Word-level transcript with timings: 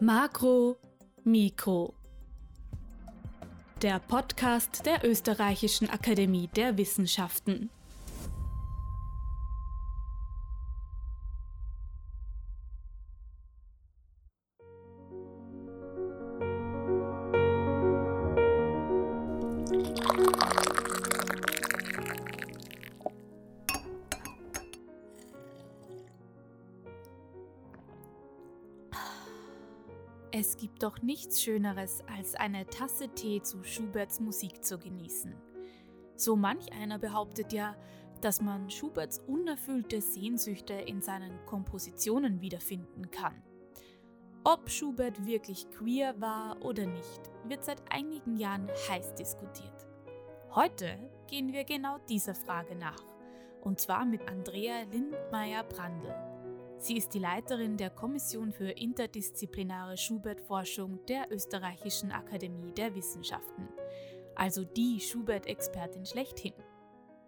Makro, 0.00 0.76
Mikro. 1.24 1.92
Der 3.82 3.98
Podcast 3.98 4.86
der 4.86 5.04
Österreichischen 5.04 5.90
Akademie 5.90 6.48
der 6.48 6.78
Wissenschaften. 6.78 7.70
Doch 30.88 31.02
nichts 31.02 31.42
Schöneres, 31.42 32.02
als 32.16 32.34
eine 32.34 32.64
Tasse 32.64 33.08
Tee 33.10 33.42
zu 33.42 33.62
Schuberts 33.62 34.20
Musik 34.20 34.64
zu 34.64 34.78
genießen. 34.78 35.34
So 36.16 36.34
manch 36.34 36.72
einer 36.72 36.98
behauptet 36.98 37.52
ja, 37.52 37.76
dass 38.22 38.40
man 38.40 38.70
Schuberts 38.70 39.18
unerfüllte 39.18 40.00
Sehnsüchte 40.00 40.72
in 40.72 41.02
seinen 41.02 41.44
Kompositionen 41.44 42.40
wiederfinden 42.40 43.10
kann. 43.10 43.42
Ob 44.44 44.70
Schubert 44.70 45.26
wirklich 45.26 45.68
queer 45.72 46.18
war 46.22 46.56
oder 46.64 46.86
nicht, 46.86 47.20
wird 47.44 47.66
seit 47.66 47.82
einigen 47.92 48.38
Jahren 48.38 48.70
heiß 48.88 49.14
diskutiert. 49.14 49.86
Heute 50.54 50.98
gehen 51.26 51.52
wir 51.52 51.64
genau 51.64 51.98
dieser 52.08 52.34
Frage 52.34 52.74
nach, 52.76 53.04
und 53.60 53.78
zwar 53.78 54.06
mit 54.06 54.26
Andrea 54.26 54.84
Lindmeier-Brandl. 54.90 56.27
Sie 56.80 56.96
ist 56.96 57.12
die 57.12 57.18
Leiterin 57.18 57.76
der 57.76 57.90
Kommission 57.90 58.52
für 58.52 58.70
interdisziplinare 58.70 59.96
Schubert-Forschung 59.96 61.00
der 61.08 61.26
Österreichischen 61.32 62.12
Akademie 62.12 62.72
der 62.72 62.94
Wissenschaften, 62.94 63.68
also 64.36 64.62
die 64.62 65.00
Schubert-Expertin 65.00 66.06
schlechthin. 66.06 66.52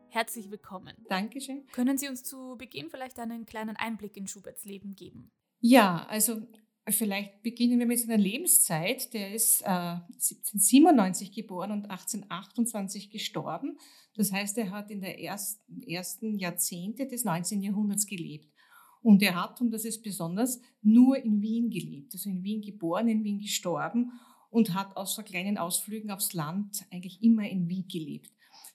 Herzlich 0.09 0.53
willkommen. 0.53 0.95
Dankeschön. 1.09 1.67
Können 1.73 1.99
Sie 1.99 2.09
uns 2.09 2.23
zu 2.23 2.55
Beginn 2.59 2.91
vielleicht 2.91 3.19
einen 3.19 3.45
kleinen 3.45 3.75
Einblick 3.75 4.17
in 4.17 4.29
Schuberts 4.29 4.65
Leben 4.65 4.95
geben? 4.95 5.33
Ja, 5.59 6.07
also 6.09 6.43
vielleicht 6.89 7.43
beginnen 7.43 7.81
wir 7.81 7.87
mit 7.87 7.99
seiner 7.99 8.19
Lebenszeit. 8.19 9.13
Der 9.13 9.35
ist 9.35 9.63
äh, 9.63 9.67
1797 9.67 11.33
geboren 11.33 11.73
und 11.73 11.91
1828 11.91 13.11
gestorben. 13.11 13.79
Das 14.15 14.33
heißt, 14.33 14.59
er 14.59 14.71
hat 14.71 14.93
in 14.93 15.01
der 15.01 15.21
ersten, 15.21 15.83
ersten 15.83 16.39
Jahrzehnte 16.39 17.09
des 17.09 17.25
19. 17.25 17.63
Jahrhunderts 17.63 18.07
gelebt. 18.07 18.49
Und 19.03 19.23
er 19.23 19.35
hat, 19.35 19.61
und 19.61 19.71
das 19.71 19.85
ist 19.85 20.03
besonders, 20.03 20.61
nur 20.83 21.17
in 21.25 21.41
Wien 21.41 21.71
gelebt, 21.71 22.13
also 22.13 22.29
in 22.29 22.43
Wien 22.43 22.61
geboren, 22.61 23.09
in 23.09 23.25
Wien 23.25 23.39
gestorben 23.39 24.13
und 24.51 24.75
hat 24.75 24.97
außer 24.97 25.23
kleinen 25.23 25.57
Ausflügen 25.57 26.11
aufs 26.11 26.35
Land 26.35 26.85
eigentlich 26.91 27.23
immer 27.23 27.49
in 27.49 27.69
Wien 27.69 27.87
gelebt. 27.89 28.31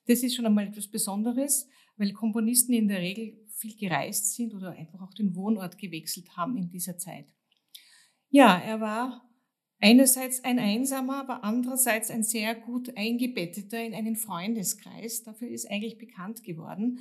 Das 0.07 0.23
ist 0.23 0.35
schon 0.35 0.45
einmal 0.45 0.67
etwas 0.67 0.87
Besonderes, 0.87 1.67
weil 1.97 2.11
Komponisten 2.13 2.73
in 2.73 2.87
der 2.87 2.99
Regel 2.99 3.37
viel 3.49 3.75
gereist 3.75 4.33
sind 4.33 4.53
oder 4.53 4.71
einfach 4.71 5.01
auch 5.01 5.13
den 5.13 5.35
Wohnort 5.35 5.77
gewechselt 5.77 6.35
haben 6.35 6.57
in 6.57 6.69
dieser 6.69 6.97
Zeit. 6.97 7.27
Ja, 8.29 8.57
er 8.57 8.81
war 8.81 9.29
einerseits 9.79 10.43
ein 10.43 10.59
Einsamer, 10.59 11.19
aber 11.19 11.43
andererseits 11.43 12.09
ein 12.09 12.23
sehr 12.23 12.55
gut 12.55 12.95
eingebetteter 12.97 13.81
in 13.81 13.93
einen 13.93 14.15
Freundeskreis. 14.15 15.23
Dafür 15.23 15.49
ist 15.49 15.69
eigentlich 15.69 15.97
bekannt 15.97 16.43
geworden. 16.43 16.99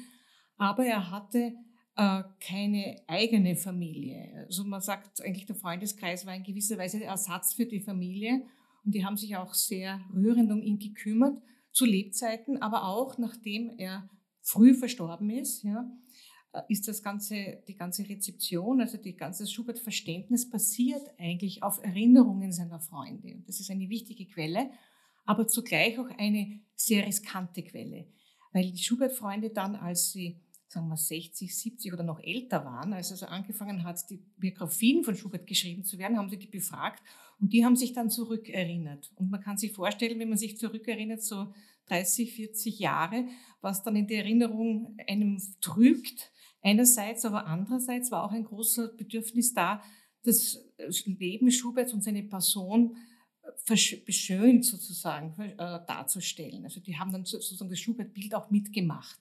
Aber 0.57 0.85
er 0.85 1.11
hatte 1.11 1.55
keine 1.97 2.97
eigene 3.07 3.55
Familie. 3.55 4.45
Also 4.47 4.65
man 4.65 4.81
sagt 4.81 5.21
eigentlich, 5.23 5.47
der 5.47 5.55
Freundeskreis 5.55 6.27
war 6.27 6.35
in 6.35 6.43
gewisser 6.43 6.77
Weise 6.77 7.03
Ersatz 7.03 7.55
für 7.55 7.67
die 7.67 7.81
Familie 7.81 8.43
und 8.85 8.95
die 8.95 9.05
haben 9.05 9.17
sich 9.17 9.37
auch 9.37 9.55
sehr 9.55 10.01
rührend 10.13 10.51
um 10.51 10.61
ihn 10.61 10.79
gekümmert, 10.79 11.41
zu 11.73 11.85
Lebzeiten, 11.85 12.63
aber 12.63 12.85
auch 12.85 13.19
nachdem 13.19 13.71
er 13.79 14.09
früh 14.41 14.75
verstorben 14.75 15.31
ist, 15.31 15.65
ja, 15.65 15.91
äh, 16.53 16.63
ist 16.69 16.87
das 16.87 17.03
ganze, 17.03 17.63
die 17.67 17.75
ganze 17.75 18.09
Rezeption, 18.09 18.81
also 18.81 18.97
die 18.97 19.17
ganze 19.17 19.47
Schubert-Verständnis 19.47 20.49
basiert 20.49 21.03
eigentlich 21.19 21.63
auf 21.63 21.83
Erinnerungen 21.83 22.53
seiner 22.53 22.81
Freunde. 22.81 23.43
Das 23.47 23.59
ist 23.61 23.71
eine 23.71 23.89
wichtige 23.89 24.27
Quelle, 24.27 24.71
aber 25.25 25.49
zugleich 25.49 25.99
auch 25.99 26.11
eine 26.19 26.61
sehr 26.77 27.07
riskante 27.07 27.63
Quelle, 27.63 28.07
weil 28.53 28.71
die 28.71 28.83
Schubert-Freunde 28.83 29.51
dann, 29.51 29.75
als 29.75 30.13
sie 30.13 30.41
sagen 30.75 30.89
wir 30.89 30.97
60, 30.97 31.57
70 31.57 31.93
oder 31.93 32.03
noch 32.03 32.21
älter 32.21 32.65
waren, 32.65 32.93
als 32.93 33.11
er 33.23 33.31
angefangen 33.31 33.85
hat, 33.85 34.11
die 34.11 34.19
Biografien 34.37 35.05
von 35.05 35.17
Schubert 35.17 35.47
geschrieben 35.47 35.85
zu 35.85 35.99
werden, 35.99 36.19
haben 36.19 36.29
sie 36.29 36.39
die 36.39 36.47
befragt 36.47 37.03
und 37.41 37.53
die 37.53 37.65
haben 37.65 37.77
sich 37.77 37.93
dann 37.93 38.11
zurückerinnert. 38.11 39.13
Und 39.17 39.31
man 39.31 39.41
kann 39.41 39.57
sich 39.57 39.73
vorstellen, 39.73 40.19
wenn 40.19 40.29
man 40.29 40.39
sich 40.39 40.59
zurückerinnert, 40.59 41.23
so 41.23 41.53
30, 41.87 42.33
40 42.35 42.79
Jahre, 42.79 43.27
was 43.61 43.83
dann 43.83 43.97
in 43.97 44.07
der 44.07 44.25
Erinnerung 44.25 44.97
einem 45.07 45.41
trügt, 45.61 46.33
einerseits, 46.63 47.25
aber 47.25 47.47
andererseits 47.47 48.11
war 48.11 48.25
auch 48.25 48.33
ein 48.33 48.45
großer 48.45 48.89
Bedürfnis 48.89 49.55
da, 49.55 49.83
das 50.25 50.59
Leben 51.05 51.51
Schuberts 51.51 51.93
und 51.93 52.03
seine 52.03 52.23
Person 52.23 52.97
beschönt 54.07 54.65
sozusagen 54.65 55.39
äh, 55.39 55.57
darzustellen. 55.57 56.65
Also 56.65 56.81
die 56.81 56.97
haben 56.97 57.13
dann 57.13 57.25
sozusagen 57.25 57.71
das 57.71 57.79
Schubert-Bild 57.79 58.35
auch 58.35 58.51
mitgemacht. 58.51 59.19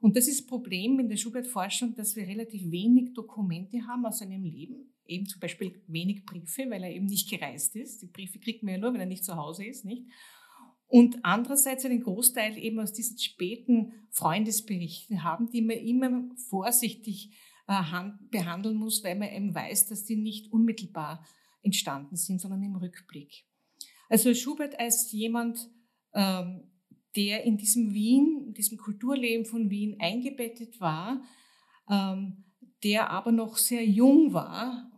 Und 0.00 0.16
das 0.16 0.26
ist 0.26 0.40
das 0.40 0.46
Problem 0.46 0.98
in 0.98 1.08
der 1.08 1.16
Schubert-Forschung, 1.16 1.94
dass 1.94 2.16
wir 2.16 2.26
relativ 2.26 2.70
wenig 2.70 3.12
Dokumente 3.12 3.86
haben 3.86 4.06
aus 4.06 4.18
seinem 4.18 4.44
Leben. 4.44 4.94
Eben 5.06 5.26
zum 5.26 5.40
Beispiel 5.40 5.82
wenig 5.88 6.24
Briefe, 6.24 6.70
weil 6.70 6.84
er 6.84 6.90
eben 6.90 7.06
nicht 7.06 7.28
gereist 7.28 7.76
ist. 7.76 8.00
Die 8.00 8.06
Briefe 8.06 8.38
kriegt 8.38 8.62
man 8.62 8.74
ja 8.74 8.80
nur, 8.80 8.94
wenn 8.94 9.00
er 9.00 9.06
nicht 9.06 9.24
zu 9.24 9.36
Hause 9.36 9.64
ist, 9.64 9.84
nicht? 9.84 10.06
Und 10.86 11.20
andererseits 11.22 11.84
einen 11.84 12.02
Großteil 12.02 12.58
eben 12.58 12.80
aus 12.80 12.92
diesen 12.92 13.16
späten 13.18 13.92
Freundesberichten 14.10 15.22
haben, 15.22 15.48
die 15.48 15.62
man 15.62 15.76
immer 15.76 16.28
vorsichtig 16.48 17.30
äh, 17.68 18.10
behandeln 18.30 18.76
muss, 18.76 19.04
weil 19.04 19.16
man 19.16 19.28
eben 19.28 19.54
weiß, 19.54 19.86
dass 19.86 20.04
die 20.04 20.16
nicht 20.16 20.52
unmittelbar 20.52 21.24
entstanden 21.62 22.16
sind, 22.16 22.40
sondern 22.40 22.62
im 22.62 22.74
Rückblick. 22.74 23.44
Also 24.08 24.34
Schubert 24.34 24.80
als 24.80 25.12
jemand, 25.12 25.70
ähm, 26.14 26.69
der 27.16 27.44
in 27.44 27.56
diesem 27.56 27.92
Wien, 27.92 28.44
in 28.48 28.54
diesem 28.54 28.78
Kulturleben 28.78 29.44
von 29.44 29.70
Wien 29.70 29.96
eingebettet 30.00 30.80
war, 30.80 31.22
ähm, 31.88 32.44
der 32.82 33.10
aber 33.10 33.32
noch 33.32 33.56
sehr 33.56 33.84
jung 33.84 34.32
war, 34.32 34.90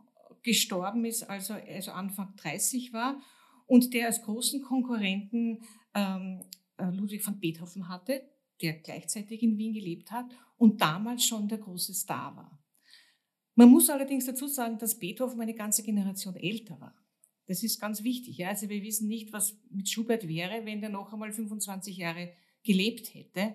gestorben 0.43 1.05
ist, 1.05 1.23
also, 1.23 1.55
also 1.55 1.93
Anfang 1.93 2.34
30 2.37 2.93
war 2.93 3.21
und 3.67 3.95
der 3.95 4.06
als 4.06 4.23
großen 4.23 4.62
Konkurrenten 4.62 5.62
ähm, 5.95 6.43
äh, 6.77 6.91
Ludwig 6.91 7.27
van 7.27 7.39
Beethoven 7.39 7.89
hatte, 7.89 8.23
der 8.61 8.75
gleichzeitig 8.75 9.43
in 9.43 9.56
Wien 9.56 9.73
gelebt 9.73 10.11
hat 10.11 10.27
und 10.56 10.81
damals 10.81 11.25
schon 11.25 11.49
der 11.49 11.59
große 11.59 11.94
Star 11.94 12.37
war. 12.37 12.59
Man 13.55 13.69
muss 13.69 13.91
allerdings 13.91 14.27
dazu 14.27 14.47
sagen, 14.47 14.79
dass 14.79 14.99
Beethoven 14.99 15.41
eine 15.41 15.55
ganze 15.55 15.83
Generation 15.83 16.37
älter 16.37 16.81
war. 16.81 16.94
Das 17.47 17.62
ist 17.62 17.80
ganz 17.80 18.03
wichtig. 18.03 18.38
Ja? 18.38 18.48
Also 18.48 18.69
wir 18.69 18.82
wissen 18.82 19.08
nicht, 19.08 19.32
was 19.32 19.58
mit 19.70 19.88
Schubert 19.88 20.28
wäre, 20.28 20.64
wenn 20.64 20.80
der 20.80 20.91
noch 20.91 21.12
einmal 21.12 21.32
25 21.32 21.97
Jahre 21.97 22.32
gelebt 22.62 23.14
hätte. 23.14 23.54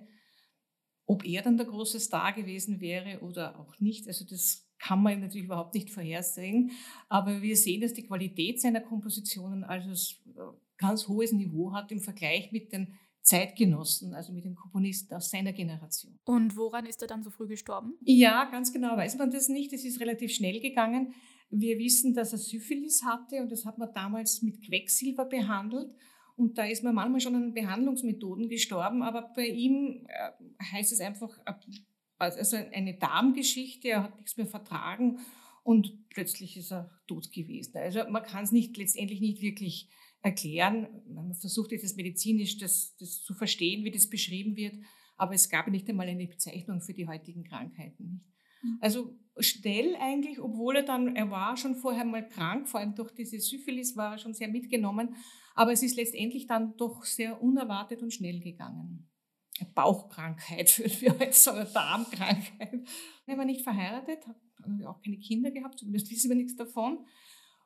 Ob 1.06 1.26
er 1.26 1.42
dann 1.42 1.58
der 1.58 1.66
große 1.66 2.00
Star 2.00 2.34
gewesen 2.34 2.82
wäre 2.82 3.22
oder 3.22 3.60
auch 3.60 3.80
nicht, 3.80 4.08
also 4.08 4.26
das 4.26 4.68
kann 4.78 5.02
man 5.02 5.22
natürlich 5.22 5.46
überhaupt 5.46 5.74
nicht 5.74 5.90
vorhersehen. 5.90 6.72
Aber 7.08 7.42
wir 7.42 7.56
sehen, 7.56 7.82
dass 7.82 7.94
die 7.94 8.06
Qualität 8.06 8.62
seiner 8.62 8.82
Kompositionen 8.82 9.64
also 9.64 9.90
ein 9.90 10.54
ganz 10.78 11.08
hohes 11.08 11.32
Niveau 11.32 11.74
hat 11.74 11.92
im 11.92 12.02
Vergleich 12.02 12.52
mit 12.52 12.74
den 12.74 12.94
Zeitgenossen, 13.22 14.14
also 14.14 14.32
mit 14.32 14.46
den 14.46 14.56
Komponisten 14.56 15.14
aus 15.14 15.30
seiner 15.30 15.52
Generation. 15.52 16.18
Und 16.24 16.56
woran 16.56 16.86
ist 16.86 17.02
er 17.02 17.10
dann 17.10 17.24
so 17.24 17.30
früh 17.30 17.48
gestorben? 17.48 17.94
Ja, 18.02 18.46
ganz 18.46 18.72
genau 18.72 18.96
weiß 18.96 19.18
man 19.18 19.32
das 19.32 19.50
nicht. 19.50 19.74
Es 19.74 19.84
ist 19.84 20.00
relativ 20.00 20.34
schnell 20.34 20.62
gegangen. 20.62 21.14
Wir 21.50 21.78
wissen, 21.78 22.14
dass 22.14 22.34
er 22.34 22.40
Syphilis 22.40 23.04
hatte 23.04 23.42
und 23.42 23.52
das 23.52 23.66
hat 23.66 23.78
man 23.78 23.94
damals 23.94 24.42
mit 24.42 24.62
Quecksilber 24.66 25.26
behandelt. 25.26 25.92
Und 26.36 26.58
da 26.58 26.66
ist 26.66 26.84
man 26.84 26.94
manchmal 26.94 27.20
schon 27.20 27.36
an 27.36 27.54
Behandlungsmethoden 27.54 28.48
gestorben, 28.48 29.02
aber 29.02 29.34
bei 29.36 29.48
ihm 29.48 30.06
äh, 30.08 30.32
heißt 30.72 30.92
es 30.92 31.00
einfach, 31.00 31.36
äh, 31.46 31.54
also 32.20 32.58
eine 32.58 32.98
Darmgeschichte, 32.98 33.90
er 33.90 34.04
hat 34.04 34.18
nichts 34.18 34.38
mehr 34.38 34.48
vertragen 34.48 35.20
und 35.64 36.10
plötzlich 36.10 36.58
ist 36.58 36.72
er 36.72 36.92
tot 37.08 37.32
gewesen. 37.32 37.78
Also 37.78 38.08
man 38.10 38.24
kann 38.24 38.44
es 38.44 38.52
nicht, 38.52 38.78
letztendlich 38.78 39.20
nicht 39.20 39.42
wirklich 39.42 39.90
erklären. 40.22 40.88
Man 41.08 41.34
versucht 41.34 41.72
jetzt 41.72 41.98
medizinisch 41.98 42.58
das, 42.58 42.96
das 42.98 43.24
zu 43.24 43.34
verstehen, 43.34 43.84
wie 43.84 43.92
das 43.92 44.10
beschrieben 44.10 44.56
wird, 44.56 44.76
aber 45.16 45.34
es 45.34 45.50
gab 45.50 45.68
nicht 45.68 45.90
einmal 45.90 46.08
eine 46.08 46.28
Bezeichnung 46.28 46.82
für 46.82 46.94
die 46.94 47.08
heutigen 47.08 47.44
Krankheiten. 47.44 48.24
Mhm. 48.62 48.78
Also 48.80 49.18
schnell 49.40 49.96
eigentlich, 50.00 50.40
obwohl 50.40 50.78
er 50.78 50.84
dann, 50.84 51.16
er 51.16 51.30
war 51.30 51.58
schon 51.58 51.76
vorher 51.76 52.06
mal 52.06 52.28
krank, 52.28 52.68
vor 52.68 52.80
allem 52.80 52.96
durch 52.96 53.12
diese 53.12 53.40
Syphilis 53.40 53.96
war 53.96 54.14
er 54.14 54.18
schon 54.18 54.34
sehr 54.34 54.48
mitgenommen, 54.48 55.16
aber 55.56 55.72
es 55.72 55.84
ist 55.84 55.96
letztendlich 55.96 56.48
dann 56.48 56.76
doch 56.78 57.04
sehr 57.04 57.42
unerwartet 57.42 58.02
und 58.02 58.14
schnell 58.14 58.40
gegangen. 58.40 59.10
Bauchkrankheit, 59.74 60.78
würden 60.80 61.02
wir 61.02 61.20
heute 61.20 61.34
sagen, 61.34 61.68
Darmkrankheit. 61.74 62.88
Er 63.26 63.38
war 63.38 63.46
nicht 63.46 63.62
verheiratet, 63.62 64.26
hat 64.28 64.36
auch 64.86 65.02
keine 65.02 65.18
Kinder 65.18 65.52
gehabt, 65.52 65.80
zumindest 65.80 66.12
wissen 66.12 66.30
wir 66.30 66.36
nichts 66.36 66.56
davon. 66.56 67.06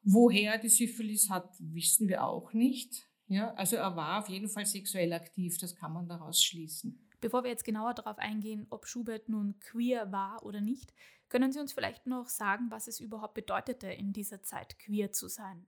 Woher 0.03 0.57
die 0.57 0.69
Syphilis 0.69 1.29
hat, 1.29 1.49
wissen 1.59 2.07
wir 2.07 2.23
auch 2.23 2.53
nicht. 2.53 3.07
Ja, 3.27 3.53
also 3.53 3.75
er 3.75 3.95
war 3.95 4.19
auf 4.19 4.29
jeden 4.29 4.49
Fall 4.49 4.65
sexuell 4.65 5.13
aktiv, 5.13 5.57
das 5.57 5.75
kann 5.75 5.93
man 5.93 6.07
daraus 6.07 6.43
schließen. 6.43 7.07
Bevor 7.21 7.43
wir 7.43 7.51
jetzt 7.51 7.63
genauer 7.63 7.93
darauf 7.93 8.17
eingehen, 8.17 8.65
ob 8.71 8.87
Schubert 8.87 9.29
nun 9.29 9.59
queer 9.59 10.11
war 10.11 10.43
oder 10.43 10.59
nicht, 10.59 10.91
können 11.31 11.53
Sie 11.53 11.59
uns 11.59 11.71
vielleicht 11.71 12.07
noch 12.07 12.27
sagen, 12.27 12.69
was 12.69 12.87
es 12.87 12.99
überhaupt 12.99 13.35
bedeutete, 13.35 13.87
in 13.87 14.11
dieser 14.11 14.43
Zeit 14.43 14.77
queer 14.79 15.13
zu 15.13 15.29
sein? 15.29 15.65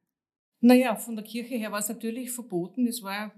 Naja, 0.60 0.96
von 0.96 1.16
der 1.16 1.24
Kirche 1.24 1.56
her 1.56 1.72
war 1.72 1.80
es 1.80 1.88
natürlich 1.88 2.32
verboten, 2.32 2.86
es 2.86 3.02
war 3.02 3.34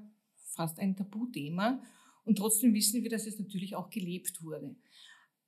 fast 0.56 0.80
ein 0.80 0.96
Tabuthema 0.96 1.82
und 2.24 2.40
trotzdem 2.40 2.74
wissen 2.74 3.04
wir, 3.04 3.12
dass 3.12 3.28
es 3.28 3.38
natürlich 3.38 3.76
auch 3.76 3.92
gelebt 3.92 4.44
wurde. 4.44 4.76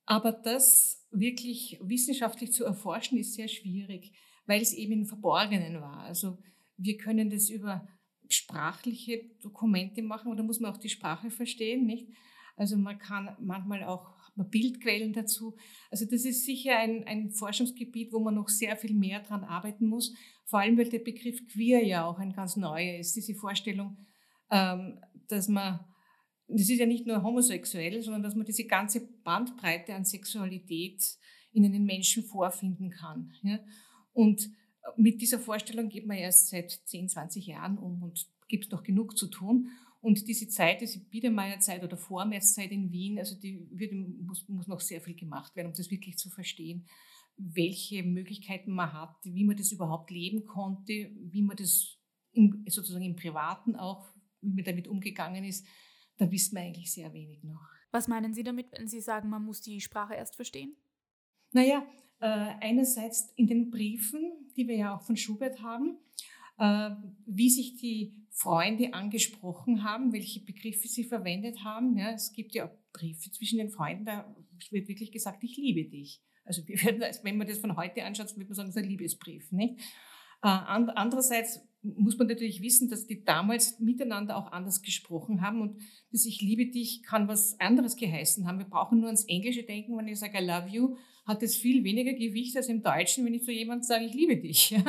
Aber 0.05 0.31
das 0.31 1.07
wirklich 1.09 1.79
wissenschaftlich 1.81 2.53
zu 2.53 2.63
erforschen, 2.63 3.17
ist 3.17 3.33
sehr 3.33 3.47
schwierig, 3.47 4.13
weil 4.45 4.61
es 4.61 4.73
eben 4.73 4.93
im 4.93 5.05
Verborgenen 5.05 5.81
war. 5.81 6.01
Also 6.03 6.37
wir 6.77 6.97
können 6.97 7.31
das 7.31 7.49
über 7.49 7.87
sprachliche 8.29 9.31
Dokumente 9.41 10.03
machen, 10.03 10.31
oder 10.31 10.43
muss 10.43 10.59
man 10.59 10.71
auch 10.71 10.77
die 10.77 10.89
Sprache 10.89 11.31
verstehen, 11.31 11.87
nicht? 11.87 12.07
Also 12.55 12.77
man 12.77 12.99
kann 12.99 13.35
manchmal 13.39 13.83
auch 13.83 14.16
Bildquellen 14.45 15.13
dazu. 15.13 15.55
Also 15.89 16.05
das 16.05 16.25
ist 16.25 16.45
sicher 16.45 16.77
ein, 16.77 17.03
ein 17.05 17.31
Forschungsgebiet, 17.31 18.13
wo 18.13 18.19
man 18.19 18.35
noch 18.35 18.49
sehr 18.49 18.75
viel 18.77 18.93
mehr 18.93 19.21
dran 19.21 19.43
arbeiten 19.43 19.87
muss. 19.87 20.13
Vor 20.45 20.59
allem, 20.59 20.77
weil 20.77 20.89
der 20.89 20.99
Begriff 20.99 21.45
queer 21.47 21.85
ja 21.85 22.05
auch 22.05 22.19
ein 22.19 22.33
ganz 22.33 22.55
neuer 22.55 22.99
ist. 22.99 23.15
Diese 23.15 23.35
Vorstellung, 23.35 23.97
ähm, 24.49 24.99
dass 25.27 25.47
man, 25.47 25.79
das 26.47 26.69
ist 26.69 26.79
ja 26.79 26.85
nicht 26.85 27.05
nur 27.05 27.23
homosexuell, 27.23 28.01
sondern 28.01 28.23
dass 28.23 28.35
man 28.35 28.45
diese 28.45 28.65
ganze 28.65 29.07
Bandbreite 29.23 29.93
an 29.93 30.05
Sexualität 30.05 31.03
in 31.51 31.65
einen 31.65 31.85
Menschen 31.85 32.23
vorfinden 32.23 32.91
kann. 32.91 33.33
Ja? 33.43 33.59
Und 34.13 34.49
mit 34.95 35.21
dieser 35.21 35.39
Vorstellung 35.39 35.89
geht 35.89 36.07
man 36.07 36.17
erst 36.17 36.49
seit 36.49 36.71
10, 36.71 37.09
20 37.09 37.45
Jahren 37.47 37.77
um 37.77 38.01
und 38.01 38.27
gibt 38.47 38.71
noch 38.71 38.83
genug 38.83 39.17
zu 39.17 39.27
tun. 39.27 39.69
Und 39.99 40.27
diese 40.27 40.47
Zeit, 40.47 40.81
diese 40.81 40.99
Biedermeierzeit 40.99 41.83
oder 41.83 41.97
Vormärzzeit 41.97 42.71
in 42.71 42.91
Wien, 42.91 43.17
also 43.17 43.35
die 43.39 43.67
wird, 43.71 43.93
muss, 43.93 44.47
muss 44.47 44.67
noch 44.67 44.79
sehr 44.79 45.01
viel 45.01 45.15
gemacht 45.15 45.55
werden, 45.55 45.67
um 45.67 45.73
das 45.73 45.89
wirklich 45.89 46.17
zu 46.17 46.29
verstehen, 46.29 46.87
welche 47.37 48.03
Möglichkeiten 48.03 48.71
man 48.71 48.93
hat, 48.93 49.15
wie 49.23 49.43
man 49.43 49.57
das 49.57 49.71
überhaupt 49.71 50.11
leben 50.11 50.45
konnte, 50.45 51.11
wie 51.15 51.41
man 51.41 51.57
das 51.57 51.97
im, 52.31 52.65
sozusagen 52.67 53.05
im 53.05 53.15
Privaten 53.15 53.75
auch, 53.75 54.07
wie 54.41 54.53
man 54.53 54.63
damit 54.63 54.87
umgegangen 54.87 55.43
ist. 55.43 55.65
Da 56.17 56.31
wissen 56.31 56.55
wir 56.55 56.63
eigentlich 56.63 56.91
sehr 56.91 57.13
wenig 57.13 57.43
noch. 57.43 57.61
Was 57.91 58.07
meinen 58.07 58.33
Sie 58.33 58.43
damit, 58.43 58.71
wenn 58.71 58.87
Sie 58.87 59.01
sagen, 59.01 59.29
man 59.29 59.43
muss 59.43 59.61
die 59.61 59.81
Sprache 59.81 60.15
erst 60.15 60.35
verstehen? 60.35 60.75
Naja, 61.51 61.85
äh, 62.19 62.25
einerseits 62.25 63.31
in 63.35 63.47
den 63.47 63.69
Briefen, 63.69 64.51
die 64.55 64.67
wir 64.67 64.75
ja 64.75 64.95
auch 64.95 65.01
von 65.01 65.15
Schubert 65.15 65.61
haben, 65.61 65.97
wie 66.59 67.49
sich 67.49 67.77
die 67.77 68.27
Freunde 68.31 68.93
angesprochen 68.93 69.83
haben, 69.83 70.13
welche 70.13 70.39
Begriffe 70.39 70.87
sie 70.87 71.03
verwendet 71.03 71.63
haben. 71.63 71.97
Ja, 71.97 72.11
es 72.11 72.31
gibt 72.33 72.53
ja 72.53 72.71
Briefe 72.93 73.31
zwischen 73.31 73.57
den 73.57 73.69
Freunden, 73.69 74.05
da 74.05 74.35
wird 74.69 74.87
wirklich 74.87 75.11
gesagt, 75.11 75.43
ich 75.43 75.57
liebe 75.57 75.89
dich. 75.89 76.21
Also 76.45 76.61
werden, 76.67 77.03
wenn 77.23 77.37
man 77.37 77.47
das 77.47 77.57
von 77.57 77.75
heute 77.75 78.03
anschaut, 78.03 78.35
würde 78.35 78.45
man 78.45 78.55
sagen, 78.55 78.69
es 78.69 78.75
ist 78.75 78.83
ein 78.83 78.89
Liebesbrief. 78.89 79.51
Nicht? 79.51 79.79
Äh, 80.43 80.49
andererseits 80.49 81.61
muss 81.81 82.17
man 82.17 82.27
natürlich 82.27 82.61
wissen, 82.61 82.89
dass 82.89 83.07
die 83.07 83.23
damals 83.23 83.79
miteinander 83.79 84.37
auch 84.37 84.51
anders 84.51 84.81
gesprochen 84.81 85.41
haben 85.41 85.61
und 85.61 85.81
das 86.11 86.25
Ich 86.25 86.41
liebe 86.41 86.67
dich 86.67 87.03
kann 87.03 87.27
was 87.27 87.59
anderes 87.59 87.95
geheißen 87.95 88.47
haben. 88.47 88.59
Wir 88.59 88.65
brauchen 88.65 88.99
nur 88.99 89.07
ans 89.07 89.25
Englische 89.25 89.63
denken, 89.63 89.97
wenn 89.97 90.07
ich 90.07 90.19
sage 90.19 90.39
I 90.39 90.45
love 90.45 90.67
you, 90.69 90.95
hat 91.25 91.43
es 91.43 91.57
viel 91.57 91.83
weniger 91.83 92.13
Gewicht 92.13 92.55
als 92.55 92.67
im 92.67 92.81
Deutschen, 92.81 93.25
wenn 93.25 93.33
ich 93.33 93.43
zu 93.43 93.51
jemandem 93.51 93.83
sage, 93.83 94.05
ich 94.05 94.13
liebe 94.13 94.37
dich. 94.37 94.75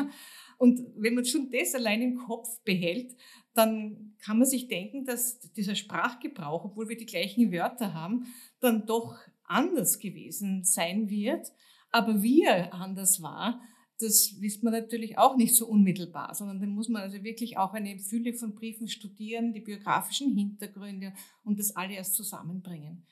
Und 0.59 0.81
wenn 0.97 1.15
man 1.15 1.25
schon 1.25 1.51
das 1.51 1.75
allein 1.75 2.03
im 2.03 2.17
Kopf 2.17 2.61
behält, 2.65 3.17
dann 3.55 4.15
kann 4.19 4.39
man 4.39 4.47
sich 4.47 4.69
denken, 4.69 5.05
dass 5.05 5.41
dieser 5.53 5.75
Sprachgebrauch, 5.75 6.65
obwohl 6.65 6.89
wir 6.89 6.97
die 6.97 7.07
gleichen 7.07 7.51
Wörter 7.53 7.95
haben, 7.95 8.27
dann 8.61 8.87
doch 8.87 9.17
anders 9.45 9.99
gewesen 9.99 10.65
sein 10.65 11.09
wird. 11.09 11.51
Aber 11.91 12.23
wie 12.23 12.43
er 12.43 12.75
anders 12.75 13.23
war, 13.23 13.61
das 14.01 14.37
wisst 14.41 14.63
man 14.63 14.73
natürlich 14.73 15.19
auch 15.19 15.37
nicht 15.37 15.57
so 15.57 15.67
unmittelbar, 15.67 16.35
sondern 16.35 16.61
da 16.61 16.67
muss 16.67 16.89
man 16.89 17.03
also 17.03 17.23
wirklich 17.25 17.57
auch 17.59 17.73
eine 17.73 17.99
Fülle 17.99 18.33
von 18.33 18.55
Briefen 18.55 18.89
studieren, 18.89 19.53
die 19.53 19.61
biografischen 19.61 20.37
Hintergründe 20.37 21.13
und 21.43 21.59
das 21.59 21.75
alle 21.75 21.95
erst 21.95 22.15
zusammenbringen. 22.15 23.07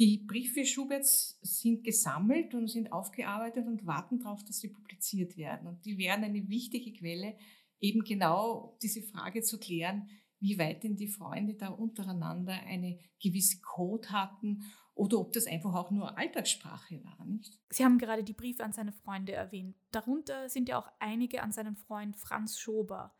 Die 0.00 0.16
Briefe 0.16 0.64
Schuberts 0.64 1.38
sind 1.42 1.84
gesammelt 1.84 2.54
und 2.54 2.68
sind 2.68 2.90
aufgearbeitet 2.90 3.66
und 3.66 3.84
warten 3.84 4.18
darauf, 4.18 4.42
dass 4.42 4.58
sie 4.58 4.70
publiziert 4.70 5.36
werden. 5.36 5.68
Und 5.68 5.84
die 5.84 5.98
wären 5.98 6.24
eine 6.24 6.48
wichtige 6.48 6.90
Quelle, 6.94 7.36
eben 7.80 8.02
genau 8.02 8.78
diese 8.80 9.02
Frage 9.02 9.42
zu 9.42 9.58
klären, 9.58 10.08
wie 10.38 10.58
weit 10.58 10.84
denn 10.84 10.96
die 10.96 11.06
Freunde 11.06 11.52
da 11.52 11.68
untereinander 11.68 12.54
eine 12.66 12.98
gewisse 13.22 13.60
Code 13.60 14.08
hatten 14.10 14.62
oder 14.94 15.18
ob 15.18 15.34
das 15.34 15.46
einfach 15.46 15.74
auch 15.74 15.90
nur 15.90 16.16
Alltagssprache 16.16 17.04
war. 17.04 17.22
Nicht? 17.26 17.58
Sie 17.68 17.84
haben 17.84 17.98
gerade 17.98 18.24
die 18.24 18.32
Briefe 18.32 18.64
an 18.64 18.72
seine 18.72 18.92
Freunde 18.92 19.32
erwähnt. 19.32 19.76
Darunter 19.90 20.48
sind 20.48 20.70
ja 20.70 20.78
auch 20.78 20.90
einige 20.98 21.42
an 21.42 21.52
seinen 21.52 21.76
Freund 21.76 22.16
Franz 22.16 22.58
Schober. 22.58 23.14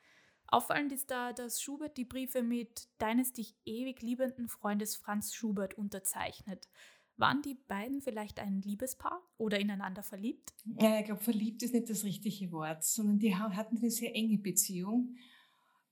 Auffallend 0.51 0.93
ist 0.93 1.11
da, 1.11 1.33
dass 1.33 1.63
Schubert 1.63 1.97
die 1.97 2.05
Briefe 2.05 2.43
mit 2.43 2.89
deines 2.99 3.33
dich 3.33 3.55
ewig 3.65 4.03
liebenden 4.03 4.49
Freundes 4.49 4.97
Franz 4.97 5.33
Schubert 5.33 5.75
unterzeichnet. 5.75 6.69
Waren 7.17 7.43
die 7.43 7.55
beiden 7.55 8.01
vielleicht 8.01 8.41
ein 8.41 8.63
Liebespaar 8.63 9.21
oder 9.37 9.61
ineinander 9.61 10.03
verliebt? 10.03 10.55
Ja, 10.65 10.99
ich 10.99 11.05
glaube, 11.05 11.23
verliebt 11.23 11.63
ist 11.63 11.75
nicht 11.75 11.91
das 11.91 12.03
richtige 12.03 12.51
Wort, 12.51 12.83
sondern 12.83 13.19
die 13.19 13.37
hatten 13.37 13.77
eine 13.77 13.91
sehr 13.91 14.15
enge 14.17 14.39
Beziehung. 14.39 15.17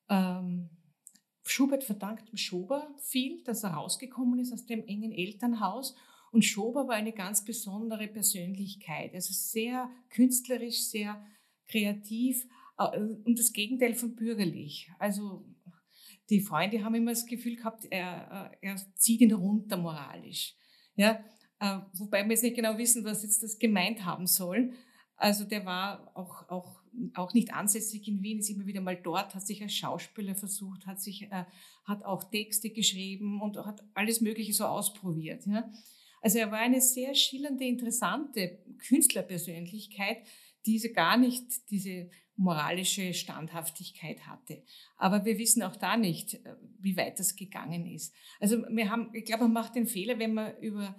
Ähm, 0.08 0.70
Schubert 1.44 1.84
verdankt 1.84 2.30
Schober 2.38 2.94
viel, 2.98 3.42
dass 3.44 3.62
er 3.62 3.70
rausgekommen 3.70 4.38
ist 4.38 4.52
aus 4.52 4.66
dem 4.66 4.86
engen 4.86 5.12
Elternhaus. 5.12 5.94
Und 6.30 6.44
Schober 6.44 6.88
war 6.88 6.94
eine 6.94 7.12
ganz 7.12 7.44
besondere 7.44 8.08
Persönlichkeit, 8.08 9.14
also 9.14 9.32
sehr 9.32 9.90
künstlerisch, 10.10 10.82
sehr 10.84 11.24
kreativ, 11.68 12.46
und 12.78 13.38
das 13.38 13.52
Gegenteil 13.52 13.94
von 13.94 14.14
bürgerlich. 14.14 14.90
Also 14.98 15.44
die 16.30 16.40
Freunde 16.40 16.84
haben 16.84 16.94
immer 16.94 17.12
das 17.12 17.26
Gefühl 17.26 17.56
gehabt, 17.56 17.86
er, 17.90 18.52
äh, 18.62 18.68
er 18.68 18.76
zieht 18.94 19.20
ihn 19.20 19.32
runter 19.32 19.76
moralisch. 19.76 20.54
Ja, 20.94 21.24
äh, 21.60 21.78
wobei 21.94 22.24
wir 22.24 22.30
jetzt 22.30 22.42
nicht 22.42 22.56
genau 22.56 22.76
wissen, 22.78 23.04
was 23.04 23.22
jetzt 23.22 23.42
das 23.42 23.58
gemeint 23.58 24.04
haben 24.04 24.26
soll. 24.26 24.72
Also 25.16 25.44
der 25.44 25.64
war 25.64 26.12
auch, 26.14 26.48
auch, 26.48 26.80
auch 27.14 27.34
nicht 27.34 27.52
ansässig 27.52 28.06
in 28.06 28.22
Wien, 28.22 28.38
ist 28.38 28.50
immer 28.50 28.66
wieder 28.66 28.80
mal 28.80 28.96
dort, 28.96 29.34
hat 29.34 29.46
sich 29.46 29.60
als 29.62 29.74
Schauspieler 29.74 30.36
versucht, 30.36 30.86
hat, 30.86 31.00
sich, 31.00 31.22
äh, 31.22 31.44
hat 31.84 32.04
auch 32.04 32.24
Texte 32.24 32.70
geschrieben 32.70 33.40
und 33.40 33.56
hat 33.56 33.82
alles 33.94 34.20
Mögliche 34.20 34.52
so 34.52 34.64
ausprobiert. 34.64 35.46
Ja. 35.46 35.68
Also 36.20 36.38
er 36.38 36.50
war 36.50 36.58
eine 36.58 36.80
sehr 36.80 37.14
schillernde, 37.14 37.64
interessante 37.64 38.58
Künstlerpersönlichkeit, 38.86 40.18
diese 40.66 40.92
gar 40.92 41.16
nicht 41.16 41.70
diese 41.70 42.10
moralische 42.38 43.14
Standhaftigkeit 43.14 44.26
hatte. 44.26 44.62
Aber 44.96 45.24
wir 45.24 45.38
wissen 45.38 45.62
auch 45.62 45.76
da 45.76 45.96
nicht, 45.96 46.34
äh, 46.34 46.54
wie 46.78 46.96
weit 46.96 47.18
das 47.18 47.36
gegangen 47.36 47.86
ist. 47.86 48.14
Also 48.40 48.58
wir 48.70 48.90
haben, 48.90 49.10
ich 49.12 49.24
glaube, 49.24 49.44
man 49.44 49.52
macht 49.52 49.74
den 49.74 49.86
Fehler, 49.86 50.18
wenn 50.18 50.34
man 50.34 50.56
über, 50.58 50.94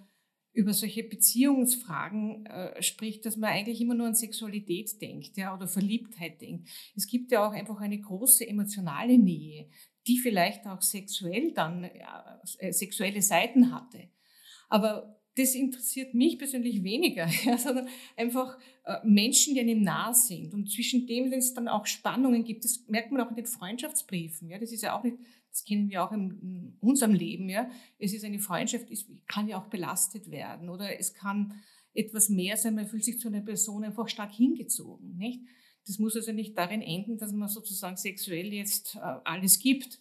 über 0.51 0.73
solche 0.73 1.03
Beziehungsfragen 1.03 2.45
äh, 2.45 2.83
spricht, 2.83 3.25
dass 3.25 3.37
man 3.37 3.51
eigentlich 3.51 3.79
immer 3.79 3.95
nur 3.95 4.07
an 4.07 4.15
Sexualität 4.15 5.01
denkt 5.01 5.37
ja, 5.37 5.55
oder 5.55 5.67
Verliebtheit 5.67 6.41
denkt. 6.41 6.69
Es 6.95 7.07
gibt 7.07 7.31
ja 7.31 7.47
auch 7.47 7.53
einfach 7.53 7.79
eine 7.79 7.99
große 7.99 8.45
emotionale 8.45 9.17
Nähe, 9.17 9.69
die 10.07 10.19
vielleicht 10.19 10.65
auch 10.67 10.81
sexuell 10.81 11.53
dann 11.53 11.85
äh, 11.85 12.73
sexuelle 12.73 13.21
Seiten 13.21 13.71
hatte. 13.71 14.09
Aber 14.67 15.18
das 15.39 15.55
interessiert 15.55 16.13
mich 16.13 16.37
persönlich 16.37 16.83
weniger, 16.83 17.27
ja, 17.45 17.57
sondern 17.57 17.87
einfach 18.17 18.57
äh, 18.83 18.97
Menschen, 19.05 19.53
die 19.53 19.61
einem 19.61 19.81
nah 19.81 20.13
sind 20.13 20.53
und 20.53 20.69
zwischen 20.69 21.07
dem 21.07 21.31
es 21.31 21.53
dann 21.53 21.67
auch 21.67 21.85
Spannungen 21.85 22.43
gibt. 22.43 22.65
Das 22.65 22.85
merkt 22.87 23.11
man 23.11 23.21
auch 23.21 23.29
in 23.29 23.37
den 23.37 23.45
Freundschaftsbriefen. 23.45 24.49
Ja, 24.49 24.59
das 24.59 24.71
ist 24.71 24.83
ja 24.83 24.97
auch 24.97 25.03
nicht, 25.03 25.17
das 25.49 25.63
kennen 25.63 25.89
wir 25.89 26.03
auch 26.03 26.11
in, 26.11 26.77
unserem 26.81 27.13
Leben. 27.13 27.49
Ja, 27.49 27.69
es 27.97 28.13
ist 28.13 28.25
eine 28.25 28.39
Freundschaft, 28.39 28.91
es 28.91 29.05
kann 29.27 29.47
ja 29.47 29.59
auch 29.59 29.67
belastet 29.67 30.29
werden 30.29 30.69
oder 30.69 30.99
es 30.99 31.13
kann 31.13 31.61
etwas 31.93 32.29
mehr 32.29 32.57
sein. 32.57 32.75
Man 32.75 32.87
fühlt 32.87 33.05
sich 33.05 33.19
zu 33.19 33.29
einer 33.29 33.41
Person 33.41 33.83
einfach 33.83 34.09
stark 34.09 34.33
hingezogen, 34.33 35.17
nicht? 35.17 35.41
Das 35.87 35.97
muss 35.97 36.15
also 36.15 36.33
nicht 36.33 36.55
darin 36.55 36.81
enden, 36.81 37.17
dass 37.17 37.31
man 37.31 37.47
sozusagen 37.47 37.97
sexuell 37.97 38.53
jetzt 38.53 38.95
äh, 38.95 38.99
alles 39.23 39.59
gibt, 39.59 39.99